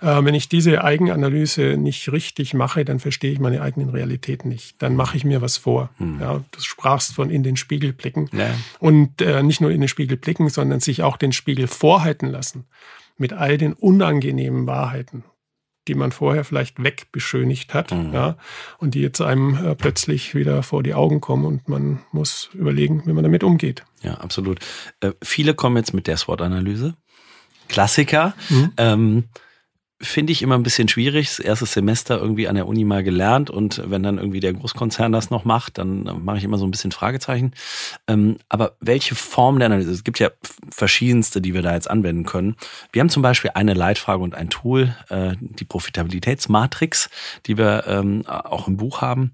Äh, 0.00 0.24
wenn 0.24 0.34
ich 0.34 0.48
diese 0.48 0.82
Eigenanalyse 0.82 1.76
nicht 1.76 2.10
richtig 2.10 2.52
mache, 2.52 2.84
dann 2.84 2.98
verstehe 2.98 3.32
ich 3.32 3.38
meine 3.38 3.62
eigenen 3.62 3.90
Realitäten 3.90 4.48
nicht. 4.48 4.74
Dann 4.82 4.96
mache 4.96 5.16
ich 5.16 5.24
mir 5.24 5.40
was 5.40 5.56
vor. 5.56 5.90
Mhm. 5.98 6.18
Ja, 6.20 6.42
du 6.50 6.60
sprachst 6.60 7.14
von 7.14 7.30
in 7.30 7.44
den 7.44 7.56
Spiegel 7.56 7.92
blicken. 7.92 8.28
Ja. 8.32 8.50
Und 8.80 9.22
äh, 9.22 9.44
nicht 9.44 9.60
nur 9.60 9.70
in 9.70 9.80
den 9.80 9.88
Spiegel 9.88 10.16
blicken, 10.16 10.48
sondern 10.48 10.79
sich 10.82 11.02
auch 11.02 11.16
den 11.16 11.32
Spiegel 11.32 11.66
vorhalten 11.66 12.28
lassen. 12.28 12.66
Mit 13.16 13.32
all 13.32 13.58
den 13.58 13.74
unangenehmen 13.74 14.66
Wahrheiten 14.66 15.24
die 15.88 15.94
man 15.94 16.12
vorher 16.12 16.44
vielleicht 16.44 16.82
wegbeschönigt 16.82 17.74
hat, 17.74 17.90
mhm. 17.90 18.12
ja, 18.12 18.36
und 18.78 18.94
die 18.94 19.00
jetzt 19.00 19.20
einem 19.20 19.56
äh, 19.56 19.74
plötzlich 19.74 20.34
wieder 20.34 20.62
vor 20.62 20.82
die 20.82 20.94
Augen 20.94 21.20
kommen 21.20 21.44
und 21.44 21.68
man 21.68 22.00
muss 22.12 22.50
überlegen, 22.54 23.02
wie 23.06 23.12
man 23.12 23.24
damit 23.24 23.42
umgeht. 23.42 23.84
Ja, 24.02 24.14
absolut. 24.14 24.60
Äh, 25.00 25.12
viele 25.22 25.54
kommen 25.54 25.76
jetzt 25.76 25.94
mit 25.94 26.06
der 26.06 26.16
SWOT-Analyse. 26.16 26.94
Klassiker. 27.68 28.34
Mhm. 28.48 28.72
Ähm, 28.76 29.24
finde 30.02 30.32
ich 30.32 30.42
immer 30.42 30.54
ein 30.54 30.62
bisschen 30.62 30.88
schwierig. 30.88 31.28
Das 31.28 31.38
erste 31.38 31.66
Semester 31.66 32.18
irgendwie 32.18 32.48
an 32.48 32.54
der 32.54 32.66
Uni 32.66 32.84
mal 32.84 33.02
gelernt 33.02 33.50
und 33.50 33.82
wenn 33.86 34.02
dann 34.02 34.16
irgendwie 34.18 34.40
der 34.40 34.54
Großkonzern 34.54 35.12
das 35.12 35.30
noch 35.30 35.44
macht, 35.44 35.78
dann 35.78 36.24
mache 36.24 36.38
ich 36.38 36.44
immer 36.44 36.56
so 36.56 36.66
ein 36.66 36.70
bisschen 36.70 36.92
Fragezeichen. 36.92 37.52
Ähm, 38.06 38.38
aber 38.48 38.76
welche 38.80 39.14
Form 39.14 39.58
der 39.58 39.66
Analyse? 39.66 39.90
Es 39.90 40.04
gibt 40.04 40.18
ja 40.18 40.30
verschiedenste, 40.70 41.42
die 41.42 41.52
wir 41.52 41.62
da 41.62 41.74
jetzt 41.74 41.90
anwenden 41.90 42.24
können. 42.24 42.56
Wir 42.92 43.00
haben 43.00 43.10
zum 43.10 43.22
Beispiel 43.22 43.50
eine 43.54 43.74
Leitfrage 43.74 44.22
und 44.22 44.34
ein 44.34 44.48
Tool, 44.48 44.94
äh, 45.10 45.34
die 45.40 45.64
Profitabilitätsmatrix, 45.64 47.10
die 47.46 47.58
wir 47.58 47.84
ähm, 47.86 48.26
auch 48.26 48.68
im 48.68 48.78
Buch 48.78 49.02
haben. 49.02 49.32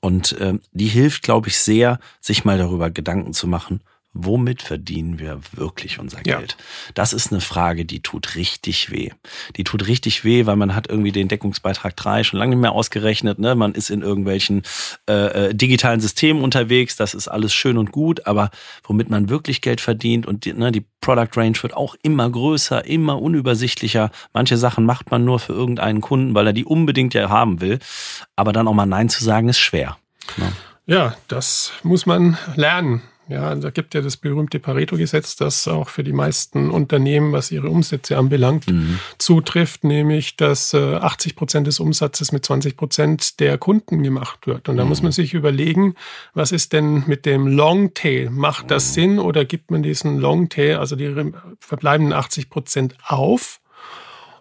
Und 0.00 0.36
ähm, 0.38 0.60
die 0.72 0.88
hilft, 0.88 1.22
glaube 1.22 1.48
ich, 1.48 1.58
sehr, 1.58 1.98
sich 2.20 2.44
mal 2.44 2.58
darüber 2.58 2.90
Gedanken 2.90 3.32
zu 3.32 3.46
machen, 3.46 3.80
womit 4.20 4.62
verdienen 4.62 5.18
wir 5.18 5.40
wirklich 5.52 5.98
unser 5.98 6.20
Geld? 6.22 6.56
Ja. 6.58 6.64
Das 6.94 7.12
ist 7.12 7.30
eine 7.30 7.40
Frage, 7.40 7.84
die 7.84 8.00
tut 8.00 8.34
richtig 8.34 8.90
weh. 8.90 9.10
Die 9.56 9.64
tut 9.64 9.86
richtig 9.86 10.24
weh, 10.24 10.44
weil 10.46 10.56
man 10.56 10.74
hat 10.74 10.88
irgendwie 10.88 11.12
den 11.12 11.28
Deckungsbeitrag 11.28 11.96
3 11.96 12.24
schon 12.24 12.38
lange 12.38 12.56
nicht 12.56 12.62
mehr 12.62 12.72
ausgerechnet. 12.72 13.38
Ne? 13.38 13.54
Man 13.54 13.74
ist 13.74 13.90
in 13.90 14.02
irgendwelchen 14.02 14.62
äh, 15.08 15.48
äh, 15.48 15.54
digitalen 15.54 16.00
Systemen 16.00 16.42
unterwegs, 16.42 16.96
das 16.96 17.14
ist 17.14 17.28
alles 17.28 17.54
schön 17.54 17.78
und 17.78 17.92
gut, 17.92 18.26
aber 18.26 18.50
womit 18.82 19.08
man 19.08 19.28
wirklich 19.28 19.60
Geld 19.60 19.80
verdient 19.80 20.26
und 20.26 20.44
die, 20.44 20.52
ne, 20.52 20.72
die 20.72 20.84
Product 21.00 21.36
Range 21.36 21.56
wird 21.62 21.74
auch 21.74 21.94
immer 22.02 22.28
größer, 22.28 22.84
immer 22.84 23.22
unübersichtlicher. 23.22 24.10
Manche 24.32 24.56
Sachen 24.56 24.84
macht 24.84 25.10
man 25.12 25.24
nur 25.24 25.38
für 25.38 25.52
irgendeinen 25.52 26.00
Kunden, 26.00 26.34
weil 26.34 26.48
er 26.48 26.52
die 26.52 26.64
unbedingt 26.64 27.14
ja 27.14 27.28
haben 27.28 27.60
will. 27.60 27.78
Aber 28.34 28.52
dann 28.52 28.66
auch 28.66 28.74
mal 28.74 28.86
Nein 28.86 29.08
zu 29.08 29.22
sagen, 29.22 29.48
ist 29.48 29.58
schwer. 29.58 29.96
Ne? 30.36 30.52
Ja, 30.86 31.14
das 31.28 31.72
muss 31.82 32.06
man 32.06 32.38
lernen. 32.56 33.02
Ja, 33.28 33.54
da 33.54 33.70
gibt 33.70 33.94
ja 33.94 34.00
das 34.00 34.16
berühmte 34.16 34.58
Pareto-Gesetz, 34.58 35.36
das 35.36 35.68
auch 35.68 35.90
für 35.90 36.02
die 36.02 36.14
meisten 36.14 36.70
Unternehmen, 36.70 37.32
was 37.32 37.50
ihre 37.50 37.68
Umsätze 37.68 38.16
anbelangt, 38.16 38.70
mhm. 38.70 39.00
zutrifft, 39.18 39.84
nämlich, 39.84 40.36
dass 40.36 40.74
80 40.74 41.36
Prozent 41.36 41.66
des 41.66 41.78
Umsatzes 41.78 42.32
mit 42.32 42.46
20 42.46 42.76
Prozent 42.76 43.40
der 43.40 43.58
Kunden 43.58 44.02
gemacht 44.02 44.46
wird. 44.46 44.70
Und 44.70 44.78
da 44.78 44.84
mhm. 44.84 44.88
muss 44.88 45.02
man 45.02 45.12
sich 45.12 45.34
überlegen, 45.34 45.94
was 46.32 46.52
ist 46.52 46.72
denn 46.72 47.04
mit 47.06 47.26
dem 47.26 47.46
Longtail? 47.46 48.30
Macht 48.30 48.70
das 48.70 48.88
mhm. 48.90 48.94
Sinn 48.94 49.18
oder 49.18 49.44
gibt 49.44 49.70
man 49.70 49.82
diesen 49.82 50.18
Longtail, 50.18 50.76
also 50.76 50.96
die 50.96 51.32
verbleibenden 51.60 52.14
80 52.14 52.48
Prozent 52.48 52.96
auf? 53.06 53.60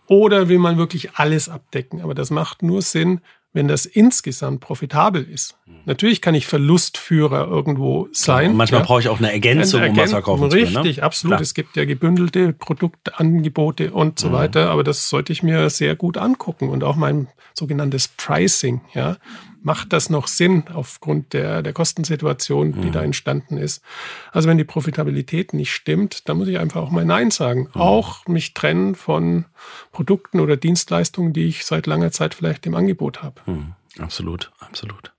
Oder 0.07 0.47
will 0.47 0.59
man 0.59 0.77
wirklich 0.77 1.15
alles 1.15 1.49
abdecken? 1.49 2.01
Aber 2.01 2.15
das 2.15 2.31
macht 2.31 2.63
nur 2.63 2.81
Sinn, 2.81 3.19
wenn 3.57 3.67
das 3.67 3.87
insgesamt 3.87 4.59
profitabel 4.59 5.23
ist. 5.23 5.57
Mhm. 5.65 5.77
Natürlich 5.85 6.21
kann 6.21 6.35
ich 6.35 6.45
Verlustführer 6.45 7.47
irgendwo 7.47 8.07
sein. 8.11 8.51
und 8.51 8.57
manchmal 8.57 8.81
ja. 8.81 8.85
brauche 8.85 8.99
ich 8.99 9.09
auch 9.09 9.17
eine 9.17 9.31
Ergänzung, 9.31 9.81
eine 9.81 9.89
um 9.89 9.97
was 9.97 10.11
verkaufen 10.11 10.43
richtig, 10.43 10.67
zu 10.67 10.73
können. 10.73 10.85
Richtig, 10.85 10.97
ne? 10.97 11.03
absolut. 11.03 11.31
Klar. 11.31 11.41
Es 11.41 11.53
gibt 11.55 11.75
ja 11.75 11.85
gebündelte 11.85 12.53
Produktangebote 12.53 13.91
und 13.91 14.19
so 14.19 14.29
mhm. 14.29 14.33
weiter, 14.33 14.69
aber 14.69 14.83
das 14.83 15.09
sollte 15.09 15.33
ich 15.33 15.41
mir 15.41 15.71
sehr 15.71 15.95
gut 15.95 16.17
angucken 16.17 16.69
und 16.69 16.83
auch 16.83 16.95
mein 16.95 17.29
sogenanntes 17.57 18.07
Pricing, 18.07 18.81
ja. 18.93 19.17
Macht 19.63 19.91
das 19.91 20.09
noch 20.09 20.27
Sinn 20.27 20.65
aufgrund 20.73 21.33
der, 21.33 21.61
der 21.61 21.73
Kostensituation, 21.73 22.73
die 22.73 22.87
mhm. 22.87 22.91
da 22.93 23.03
entstanden 23.03 23.57
ist? 23.57 23.81
Also 24.31 24.47
wenn 24.47 24.57
die 24.57 24.63
Profitabilität 24.63 25.53
nicht 25.53 25.73
stimmt, 25.73 26.29
dann 26.29 26.37
muss 26.37 26.47
ich 26.47 26.57
einfach 26.59 26.81
auch 26.81 26.91
mal 26.91 27.03
Nein 27.03 27.31
sagen. 27.31 27.67
Mhm. 27.73 27.81
Auch 27.81 28.25
mich 28.27 28.53
trennen 28.53 28.95
von 28.95 29.45
Produkten 29.91 30.39
oder 30.39 30.55
Dienstleistungen, 30.55 31.33
die 31.33 31.47
ich 31.47 31.65
seit 31.65 31.85
langer 31.85 32.11
Zeit 32.11 32.33
vielleicht 32.33 32.65
im 32.65 32.75
Angebot 32.75 33.23
habe. 33.23 33.41
Mhm. 33.45 33.73
Absolut, 33.99 34.51
absolut. 34.59 35.11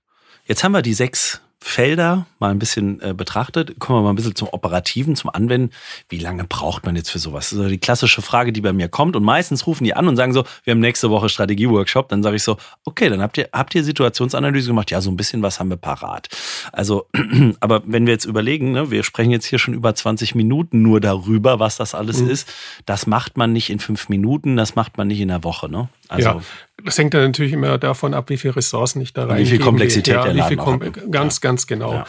Jetzt 0.45 0.63
haben 0.63 0.71
wir 0.71 0.81
die 0.81 0.93
sechs 0.93 1.41
Felder 1.61 2.25
mal 2.39 2.51
ein 2.51 2.59
bisschen 2.59 3.01
äh, 3.01 3.13
betrachtet. 3.13 3.79
Kommen 3.79 3.99
wir 3.99 4.03
mal 4.03 4.11
ein 4.11 4.15
bisschen 4.15 4.35
zum 4.35 4.47
Operativen, 4.49 5.15
zum 5.17 5.29
Anwenden. 5.29 5.71
Wie 6.07 6.17
lange 6.17 6.45
braucht 6.45 6.85
man 6.85 6.95
jetzt 6.95 7.11
für 7.11 7.19
sowas? 7.19 7.49
Das 7.49 7.59
ist 7.59 7.69
die 7.69 7.79
klassische 7.79 8.21
Frage, 8.21 8.53
die 8.53 8.61
bei 8.61 8.71
mir 8.71 8.87
kommt. 8.87 9.17
Und 9.17 9.23
meistens 9.23 9.67
rufen 9.67 9.83
die 9.83 9.93
an 9.93 10.07
und 10.07 10.15
sagen 10.15 10.31
so, 10.31 10.45
wir 10.63 10.71
haben 10.71 10.79
nächste 10.79 11.09
Woche 11.09 11.27
Strategieworkshop. 11.27 12.07
Dann 12.09 12.23
sage 12.23 12.37
ich 12.37 12.43
so, 12.43 12.57
okay, 12.85 13.09
dann 13.09 13.21
habt 13.21 13.37
ihr, 13.37 13.49
habt 13.51 13.75
ihr 13.75 13.83
Situationsanalyse 13.83 14.67
gemacht? 14.67 14.89
Ja, 14.89 15.01
so 15.01 15.11
ein 15.11 15.17
bisschen 15.17 15.41
was 15.41 15.59
haben 15.59 15.69
wir 15.69 15.77
parat. 15.77 16.29
Also, 16.71 17.07
aber 17.59 17.81
wenn 17.85 18.05
wir 18.05 18.13
jetzt 18.13 18.25
überlegen, 18.25 18.71
ne, 18.71 18.89
wir 18.89 19.03
sprechen 19.03 19.31
jetzt 19.31 19.45
hier 19.45 19.59
schon 19.59 19.73
über 19.73 19.93
20 19.93 20.35
Minuten 20.35 20.81
nur 20.81 21.01
darüber, 21.01 21.59
was 21.59 21.75
das 21.75 21.93
alles 21.93 22.21
mhm. 22.21 22.29
ist. 22.29 22.51
Das 22.85 23.05
macht 23.05 23.35
man 23.37 23.51
nicht 23.51 23.69
in 23.69 23.79
fünf 23.79 24.07
Minuten, 24.07 24.55
das 24.55 24.75
macht 24.75 24.97
man 24.97 25.09
nicht 25.09 25.19
in 25.19 25.29
einer 25.29 25.43
Woche. 25.43 25.69
Ne? 25.69 25.89
Also, 26.07 26.29
ja, 26.29 26.41
das 26.83 26.97
hängt 26.97 27.13
dann 27.13 27.23
natürlich 27.23 27.53
immer 27.53 27.77
davon 27.77 28.13
ab, 28.13 28.29
wie 28.29 28.37
viele 28.37 28.55
Ressourcen 28.55 29.01
ich 29.01 29.13
da 29.13 29.25
rein. 29.25 29.39
Wie 29.39 29.45
viel 29.45 29.59
Komplexität 29.59 30.15
ja, 30.15 30.35
wie 30.35 30.41
viel 30.41 30.57
Kom 30.57 30.79
Ganz, 31.11 31.37
ja. 31.37 31.49
ganz 31.49 31.67
genau. 31.67 31.93
Ja. 31.93 32.05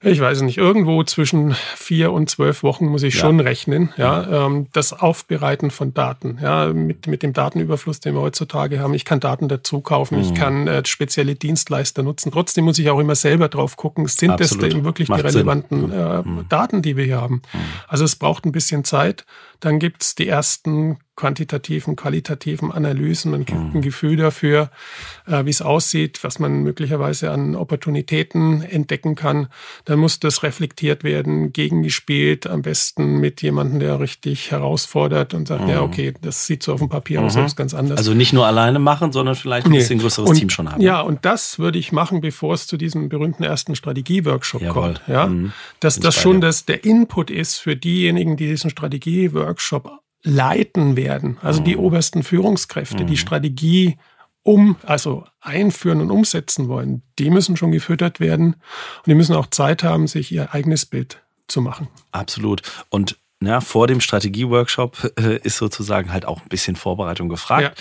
Ich 0.00 0.20
weiß 0.20 0.42
nicht, 0.42 0.58
irgendwo 0.58 1.02
zwischen 1.02 1.56
vier 1.74 2.12
und 2.12 2.30
zwölf 2.30 2.62
Wochen 2.62 2.86
muss 2.86 3.02
ich 3.02 3.16
schon 3.16 3.40
rechnen. 3.40 3.92
Ja, 3.96 4.46
ähm, 4.46 4.68
das 4.72 4.92
Aufbereiten 4.92 5.72
von 5.72 5.92
Daten, 5.92 6.38
ja, 6.40 6.72
mit, 6.72 7.08
mit 7.08 7.24
dem 7.24 7.32
Datenüberfluss, 7.32 7.98
den 7.98 8.14
wir 8.14 8.20
heutzutage 8.20 8.78
haben. 8.78 8.94
Ich 8.94 9.04
kann 9.04 9.18
Daten 9.18 9.48
dazu 9.48 9.80
kaufen, 9.80 10.14
mhm. 10.14 10.22
ich 10.22 10.34
kann 10.34 10.68
äh, 10.68 10.86
spezielle 10.86 11.34
Dienstleister 11.34 12.04
nutzen. 12.04 12.30
Trotzdem 12.30 12.66
muss 12.66 12.78
ich 12.78 12.90
auch 12.90 13.00
immer 13.00 13.16
selber 13.16 13.48
drauf 13.48 13.76
gucken, 13.76 14.06
sind 14.06 14.30
Absolut. 14.30 14.62
das 14.62 14.70
denn 14.70 14.84
wirklich 14.84 15.08
Macht 15.08 15.22
die 15.22 15.26
relevanten 15.26 15.90
äh, 15.90 16.22
mhm. 16.22 16.44
Daten, 16.48 16.80
die 16.80 16.96
wir 16.96 17.04
hier 17.04 17.20
haben? 17.20 17.42
Mhm. 17.52 17.58
Also 17.88 18.04
es 18.04 18.14
braucht 18.14 18.44
ein 18.44 18.52
bisschen 18.52 18.84
Zeit. 18.84 19.24
Dann 19.60 19.78
gibt's 19.78 20.14
die 20.14 20.28
ersten 20.28 20.98
quantitativen, 21.18 21.96
qualitativen 21.96 22.70
Analysen. 22.70 23.32
Man 23.32 23.44
kriegt 23.44 23.58
ein 23.58 23.72
mhm. 23.72 23.82
Gefühl 23.82 24.16
dafür, 24.16 24.70
äh, 25.26 25.44
wie 25.44 25.50
es 25.50 25.60
aussieht, 25.60 26.20
was 26.22 26.38
man 26.38 26.62
möglicherweise 26.62 27.32
an 27.32 27.56
Opportunitäten 27.56 28.62
entdecken 28.62 29.16
kann. 29.16 29.48
Dann 29.84 29.98
muss 29.98 30.20
das 30.20 30.44
reflektiert 30.44 31.02
werden, 31.02 31.52
gegengespielt, 31.52 32.46
am 32.46 32.62
besten 32.62 33.16
mit 33.18 33.42
jemandem, 33.42 33.80
der 33.80 33.98
richtig 33.98 34.52
herausfordert 34.52 35.34
und 35.34 35.48
sagt, 35.48 35.64
mhm. 35.64 35.70
ja, 35.70 35.82
okay, 35.82 36.14
das 36.22 36.46
sieht 36.46 36.62
so 36.62 36.72
auf 36.72 36.78
dem 36.78 36.88
Papier 36.88 37.20
aus, 37.20 37.34
mhm. 37.34 37.42
aus 37.42 37.56
ganz 37.56 37.74
anders. 37.74 37.98
Also 37.98 38.14
nicht 38.14 38.32
nur 38.32 38.46
alleine 38.46 38.78
machen, 38.78 39.10
sondern 39.10 39.34
vielleicht 39.34 39.66
ein 39.66 39.72
nee. 39.72 39.78
bisschen 39.78 39.98
größeres 39.98 40.30
und, 40.30 40.36
Team 40.36 40.50
schon 40.50 40.70
haben. 40.70 40.80
Ja, 40.80 41.00
und 41.00 41.24
das 41.24 41.58
würde 41.58 41.80
ich 41.80 41.90
machen, 41.90 42.20
bevor 42.20 42.54
es 42.54 42.68
zu 42.68 42.76
diesem 42.76 43.08
berühmten 43.08 43.42
ersten 43.42 43.74
Strategie-Workshop 43.74 44.68
kommt. 44.68 45.02
Ja, 45.08 45.26
mhm. 45.26 45.52
Dass 45.80 45.98
das 45.98 46.14
schon 46.14 46.40
das, 46.40 46.64
der 46.64 46.84
Input 46.84 47.32
ist 47.32 47.56
für 47.56 47.74
diejenigen, 47.74 48.36
die 48.36 48.46
diesen 48.46 48.70
Strategie-Workshop 48.70 49.47
leiten 50.22 50.96
werden, 50.96 51.38
also 51.42 51.60
die 51.62 51.76
mhm. 51.76 51.82
obersten 51.82 52.22
Führungskräfte, 52.22 53.04
die 53.04 53.12
mhm. 53.12 53.18
Strategie 53.18 53.98
um, 54.42 54.76
also 54.84 55.24
einführen 55.40 56.00
und 56.00 56.10
umsetzen 56.10 56.68
wollen, 56.68 57.02
die 57.18 57.30
müssen 57.30 57.56
schon 57.56 57.70
gefüttert 57.70 58.18
werden 58.18 58.54
und 58.54 59.06
die 59.06 59.14
müssen 59.14 59.36
auch 59.36 59.46
Zeit 59.46 59.82
haben, 59.82 60.06
sich 60.06 60.32
ihr 60.32 60.54
eigenes 60.54 60.86
Bild 60.86 61.22
zu 61.48 61.60
machen. 61.60 61.88
Absolut. 62.12 62.62
Und 62.88 63.18
ja, 63.42 63.60
vor 63.60 63.86
dem 63.86 64.00
Strategieworkshop 64.00 65.12
äh, 65.18 65.38
ist 65.38 65.58
sozusagen 65.58 66.12
halt 66.12 66.26
auch 66.26 66.42
ein 66.42 66.48
bisschen 66.48 66.74
Vorbereitung 66.74 67.28
gefragt. 67.28 67.78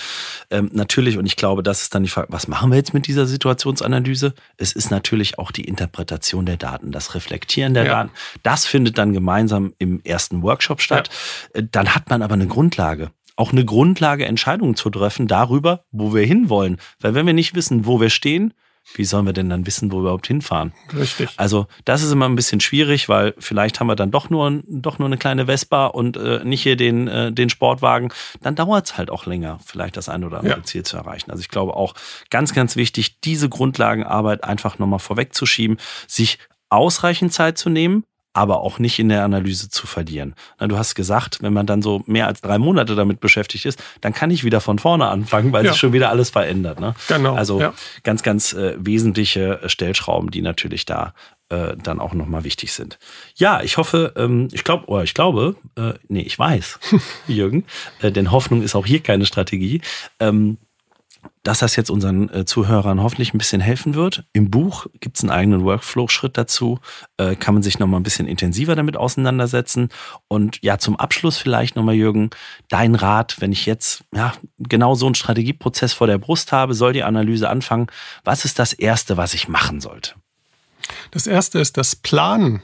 Ja. 0.52 0.58
Ähm, 0.58 0.70
natürlich, 0.72 1.18
und 1.18 1.26
ich 1.26 1.36
glaube, 1.36 1.64
das 1.64 1.82
ist 1.82 1.96
dann 1.96 2.04
die 2.04 2.10
Frage, 2.10 2.28
was 2.30 2.48
machen 2.48 2.70
wir 2.70 2.78
jetzt 2.78 2.94
mit 2.94 3.08
dieser 3.08 3.26
Situationsanalyse? 3.26 4.36
Es 4.58 4.74
ist 4.74 4.92
natürlich 4.92 5.40
auch 5.40 5.52
die 5.52 5.64
Interpretation 5.64 6.46
der 6.46 6.58
Daten, 6.58 6.92
das 6.92 7.16
Reflektieren 7.16 7.74
der 7.74 7.86
ja. 7.86 7.92
Daten. 7.94 8.12
Das 8.44 8.68
findet 8.68 9.00
dann 9.00 9.14
gemeinsam 9.14 9.74
im 9.80 10.00
ersten 10.04 10.44
Workshop 10.44 10.82
statt. 10.82 11.10
Ja. 11.56 11.62
Äh, 11.62 11.68
dann 11.72 11.96
hat 11.96 12.10
man 12.10 12.22
aber 12.22 12.36
eine 12.36 12.48
Grundlage 12.48 13.12
auch 13.40 13.52
eine 13.52 13.64
Grundlage, 13.64 14.26
Entscheidungen 14.26 14.76
zu 14.76 14.90
treffen 14.90 15.28
darüber, 15.28 15.86
wo 15.92 16.12
wir 16.12 16.26
hinwollen. 16.26 16.78
Weil 17.00 17.14
wenn 17.14 17.28
wir 17.28 17.34
nicht 17.34 17.54
wissen, 17.54 17.86
wo 17.86 18.02
wir 18.02 18.10
stehen, 18.10 18.52
wie 18.94 19.06
sollen 19.06 19.26
wir 19.26 19.34
denn 19.34 19.50
dann 19.50 19.66
wissen, 19.66 19.92
wo 19.92 19.98
wir 19.98 20.02
überhaupt 20.02 20.28
hinfahren? 20.28 20.74
Richtig. 20.96 21.30
Also 21.38 21.68
das 21.86 22.04
ist 22.04 22.12
immer 22.12 22.28
ein 22.28 22.36
bisschen 22.36 22.60
schwierig, 22.60 23.10
weil 23.10 23.34
vielleicht 23.38 23.80
haben 23.80 23.88
wir 23.88 23.96
dann 23.96 24.12
doch 24.12 24.30
nur, 24.30 24.62
doch 24.68 25.00
nur 25.00 25.08
eine 25.08 25.18
kleine 25.18 25.46
Vespa 25.46 25.88
und 25.88 26.18
äh, 26.18 26.44
nicht 26.44 26.64
hier 26.64 26.76
den, 26.76 27.08
äh, 27.08 27.32
den 27.32 27.50
Sportwagen. 27.50 28.10
Dann 28.42 28.56
dauert 28.56 28.86
es 28.86 28.98
halt 28.98 29.10
auch 29.10 29.26
länger, 29.26 29.60
vielleicht 29.66 29.98
das 29.98 30.10
ein 30.10 30.24
oder 30.24 30.40
andere 30.40 30.58
ja. 30.58 30.64
Ziel 30.64 30.84
zu 30.84 30.98
erreichen. 30.98 31.32
Also 31.32 31.42
ich 31.42 31.50
glaube 31.50 31.76
auch 31.76 31.94
ganz, 32.30 32.54
ganz 32.54 32.76
wichtig, 32.76 33.20
diese 33.22 33.50
Grundlagenarbeit 33.50 34.44
einfach 34.44 34.80
nochmal 34.80 35.00
vorwegzuschieben, 35.00 35.78
sich 36.08 36.40
ausreichend 36.70 37.34
Zeit 37.34 37.58
zu 37.58 37.70
nehmen, 37.70 38.04
aber 38.38 38.62
auch 38.62 38.78
nicht 38.78 39.00
in 39.00 39.10
der 39.10 39.24
Analyse 39.24 39.68
zu 39.70 39.88
verlieren. 39.88 40.36
Du 40.60 40.78
hast 40.78 40.94
gesagt, 40.94 41.42
wenn 41.42 41.54
man 41.54 41.66
dann 41.66 41.82
so 41.82 42.04
mehr 42.06 42.28
als 42.28 42.42
drei 42.42 42.60
Monate 42.60 42.96
damit 42.96 43.20
beschäftigt 43.20 43.66
ist, 43.66 43.82
dann 44.02 44.14
kann 44.14 44.30
ich 44.30 44.44
wieder 44.44 44.62
von 44.62 44.78
vorne 44.78 45.08
anfangen, 45.08 45.52
weil 45.52 45.66
ja. 45.66 45.72
sich 45.72 45.80
schon 45.80 45.92
wieder 45.92 46.10
alles 46.10 46.30
verändert. 46.30 46.80
Ne? 46.80 46.94
Genau. 47.08 47.34
Also 47.34 47.60
ja. 47.60 47.74
ganz, 48.04 48.22
ganz 48.22 48.54
äh, 48.54 48.76
wesentliche 48.78 49.60
Stellschrauben, 49.66 50.30
die 50.30 50.44
natürlich 50.44 50.86
da 50.86 51.14
äh, 51.50 51.76
dann 51.82 52.00
auch 52.00 52.14
nochmal 52.14 52.44
wichtig 52.44 52.74
sind. 52.74 53.00
Ja, 53.36 53.62
ich 53.64 53.78
hoffe, 53.78 54.14
ähm, 54.16 54.50
ich 54.52 54.64
glaube, 54.64 54.86
oder 54.86 55.04
ich 55.04 55.16
glaube, 55.16 55.56
äh, 55.76 55.94
nee, 56.08 56.22
ich 56.22 56.38
weiß, 56.38 56.80
Jürgen, 57.28 57.66
äh, 58.02 58.12
denn 58.12 58.32
Hoffnung 58.32 58.62
ist 58.62 58.76
auch 58.76 58.86
hier 58.86 59.02
keine 59.02 59.26
Strategie. 59.26 59.82
Ähm, 60.20 60.60
dass 61.44 61.60
das 61.60 61.76
jetzt 61.76 61.90
unseren 61.90 62.30
äh, 62.34 62.46
Zuhörern 62.46 63.02
hoffentlich 63.02 63.34
ein 63.34 63.38
bisschen 63.38 63.62
helfen 63.62 63.96
wird. 63.96 64.26
Im 64.34 64.52
Buch 64.52 64.88
gibt 65.00 65.18
es 65.18 65.24
einen 65.24 65.32
eigenen 65.32 65.64
Workflow-Schritt 65.64 66.38
dazu, 66.38 66.80
äh, 67.18 67.36
kann 67.36 67.54
man 67.54 67.64
sich 67.64 67.80
nochmal 67.80 68.00
ein 68.00 68.04
bisschen 68.04 68.28
intensiver 68.28 68.76
damit 68.76 68.98
auseinandersetzen. 68.98 69.90
Und 70.28 70.62
ja, 70.62 70.78
zum 70.78 70.96
Abschluss 70.98 71.38
vielleicht 71.38 71.76
nochmal, 71.76 71.96
Jürgen, 71.96 72.30
dein 72.70 72.96
Rat, 72.96 73.38
wenn 73.40 73.52
ich 73.52 73.66
jetzt 73.66 74.04
ja 74.14 74.34
genau 74.58 74.96
so 74.96 75.06
einen 75.06 75.16
Strategieprozess 75.16 75.94
vor 75.94 76.08
der 76.08 76.18
Brust 76.18 76.52
habe, 76.52 76.74
soll 76.74 76.94
die 76.94 77.04
Analyse 77.04 77.50
anfangen. 77.50 77.88
Was 78.24 78.46
ist 78.46 78.60
das 78.60 78.74
Erste, 78.74 79.18
was 79.18 79.34
ich 79.34 79.48
machen 79.48 79.82
sollte? 79.82 80.16
Das 81.12 81.28
Erste 81.28 81.60
ist 81.60 81.78
das 81.78 81.96
Planen. 81.96 82.62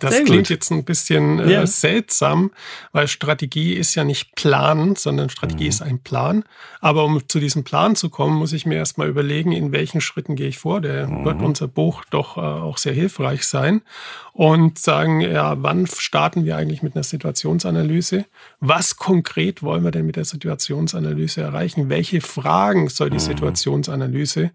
Das 0.00 0.12
Sehr 0.12 0.24
klingt 0.24 0.48
gut. 0.48 0.50
jetzt 0.50 0.72
ein 0.72 0.84
bisschen 0.84 1.38
äh, 1.38 1.52
ja. 1.52 1.66
seltsam, 1.66 2.50
weil 2.90 3.06
Strategie 3.06 3.74
ist 3.74 3.94
ja 3.94 4.02
nicht 4.02 4.34
Plan, 4.34 4.96
sondern 4.96 5.30
Strategie 5.30 5.64
mhm. 5.64 5.70
ist 5.70 5.82
ein 5.82 6.00
Plan. 6.00 6.44
Aber 6.80 7.04
um 7.04 7.28
zu 7.28 7.38
diesem 7.38 7.62
Plan 7.62 7.94
zu 7.94 8.10
kommen, 8.10 8.36
muss 8.36 8.52
ich 8.52 8.66
mir 8.66 8.74
erstmal 8.74 9.08
überlegen, 9.08 9.52
in 9.52 9.70
welchen 9.70 10.00
Schritten 10.00 10.34
gehe 10.34 10.48
ich 10.48 10.58
vor. 10.58 10.80
Der 10.80 11.06
mhm. 11.06 11.24
wird 11.24 11.42
unser 11.42 11.68
Buch 11.68 12.04
doch 12.10 12.36
äh, 12.36 12.40
auch 12.40 12.78
sehr 12.78 12.92
hilfreich 12.92 13.44
sein. 13.46 13.82
Und 14.32 14.80
sagen, 14.80 15.20
ja, 15.20 15.62
wann 15.62 15.86
starten 15.86 16.44
wir 16.44 16.56
eigentlich 16.56 16.82
mit 16.82 16.96
einer 16.96 17.04
Situationsanalyse? 17.04 18.24
Was 18.58 18.96
konkret 18.96 19.62
wollen 19.62 19.84
wir 19.84 19.92
denn 19.92 20.06
mit 20.06 20.16
der 20.16 20.24
Situationsanalyse 20.24 21.40
erreichen? 21.40 21.88
Welche 21.88 22.20
Fragen 22.20 22.88
soll 22.88 23.10
die 23.10 23.16
mhm. 23.16 23.20
Situationsanalyse 23.20 24.50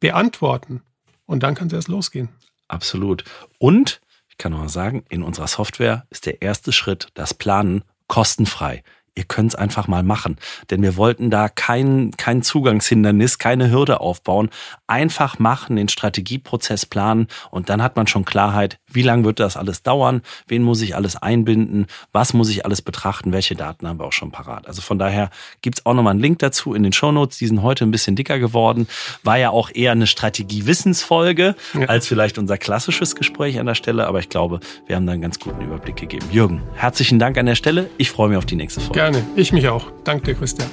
beantworten? 0.00 0.82
Und 1.26 1.44
dann 1.44 1.54
kann 1.54 1.68
es 1.68 1.74
erst 1.74 1.88
losgehen. 1.88 2.28
Absolut. 2.66 3.22
Und 3.58 4.00
kann 4.40 4.52
noch 4.52 4.68
sagen, 4.68 5.04
in 5.08 5.22
unserer 5.22 5.46
Software 5.46 6.06
ist 6.10 6.26
der 6.26 6.42
erste 6.42 6.72
Schritt, 6.72 7.08
das 7.14 7.34
Planen, 7.34 7.84
kostenfrei 8.08 8.82
ihr 9.14 9.24
könnt 9.24 9.52
es 9.52 9.54
einfach 9.54 9.88
mal 9.88 10.02
machen. 10.02 10.36
Denn 10.70 10.82
wir 10.82 10.96
wollten 10.96 11.30
da 11.30 11.48
kein, 11.48 12.12
kein 12.16 12.42
Zugangshindernis, 12.42 13.38
keine 13.38 13.70
Hürde 13.70 14.00
aufbauen. 14.00 14.50
Einfach 14.86 15.38
machen, 15.38 15.76
den 15.76 15.88
Strategieprozess 15.88 16.86
planen 16.86 17.28
und 17.50 17.68
dann 17.70 17.82
hat 17.82 17.96
man 17.96 18.06
schon 18.06 18.24
Klarheit, 18.24 18.78
wie 18.86 19.02
lange 19.02 19.24
wird 19.24 19.40
das 19.40 19.56
alles 19.56 19.82
dauern, 19.82 20.22
wen 20.46 20.62
muss 20.62 20.80
ich 20.80 20.96
alles 20.96 21.16
einbinden, 21.16 21.86
was 22.12 22.32
muss 22.32 22.50
ich 22.50 22.64
alles 22.64 22.82
betrachten, 22.82 23.32
welche 23.32 23.54
Daten 23.54 23.86
haben 23.86 23.98
wir 23.98 24.06
auch 24.06 24.12
schon 24.12 24.30
parat. 24.30 24.66
Also 24.66 24.82
von 24.82 24.98
daher 24.98 25.30
gibt's 25.62 25.84
auch 25.86 25.94
nochmal 25.94 26.12
einen 26.12 26.20
Link 26.20 26.38
dazu 26.40 26.74
in 26.74 26.82
den 26.82 26.92
Shownotes. 26.92 27.38
Die 27.38 27.46
sind 27.46 27.62
heute 27.62 27.84
ein 27.84 27.90
bisschen 27.90 28.16
dicker 28.16 28.38
geworden. 28.38 28.88
War 29.22 29.38
ja 29.38 29.50
auch 29.50 29.70
eher 29.72 29.92
eine 29.92 30.06
Strategie-Wissensfolge 30.06 31.54
ja. 31.74 31.86
als 31.86 32.06
vielleicht 32.06 32.38
unser 32.38 32.58
klassisches 32.58 33.14
Gespräch 33.14 33.58
an 33.58 33.66
der 33.66 33.74
Stelle. 33.74 34.06
Aber 34.06 34.18
ich 34.18 34.28
glaube, 34.28 34.60
wir 34.86 34.96
haben 34.96 35.06
da 35.06 35.12
einen 35.12 35.22
ganz 35.22 35.38
guten 35.38 35.60
Überblick 35.62 35.96
gegeben. 35.96 36.26
Jürgen, 36.30 36.62
herzlichen 36.74 37.18
Dank 37.18 37.38
an 37.38 37.46
der 37.46 37.54
Stelle. 37.54 37.90
Ich 37.98 38.10
freue 38.10 38.28
mich 38.28 38.38
auf 38.38 38.46
die 38.46 38.56
nächste 38.56 38.80
Folge. 38.80 38.99
Gerne, 39.00 39.24
ich 39.34 39.50
mich 39.50 39.66
auch. 39.66 39.86
Danke 40.04 40.34
Christian. 40.34 40.68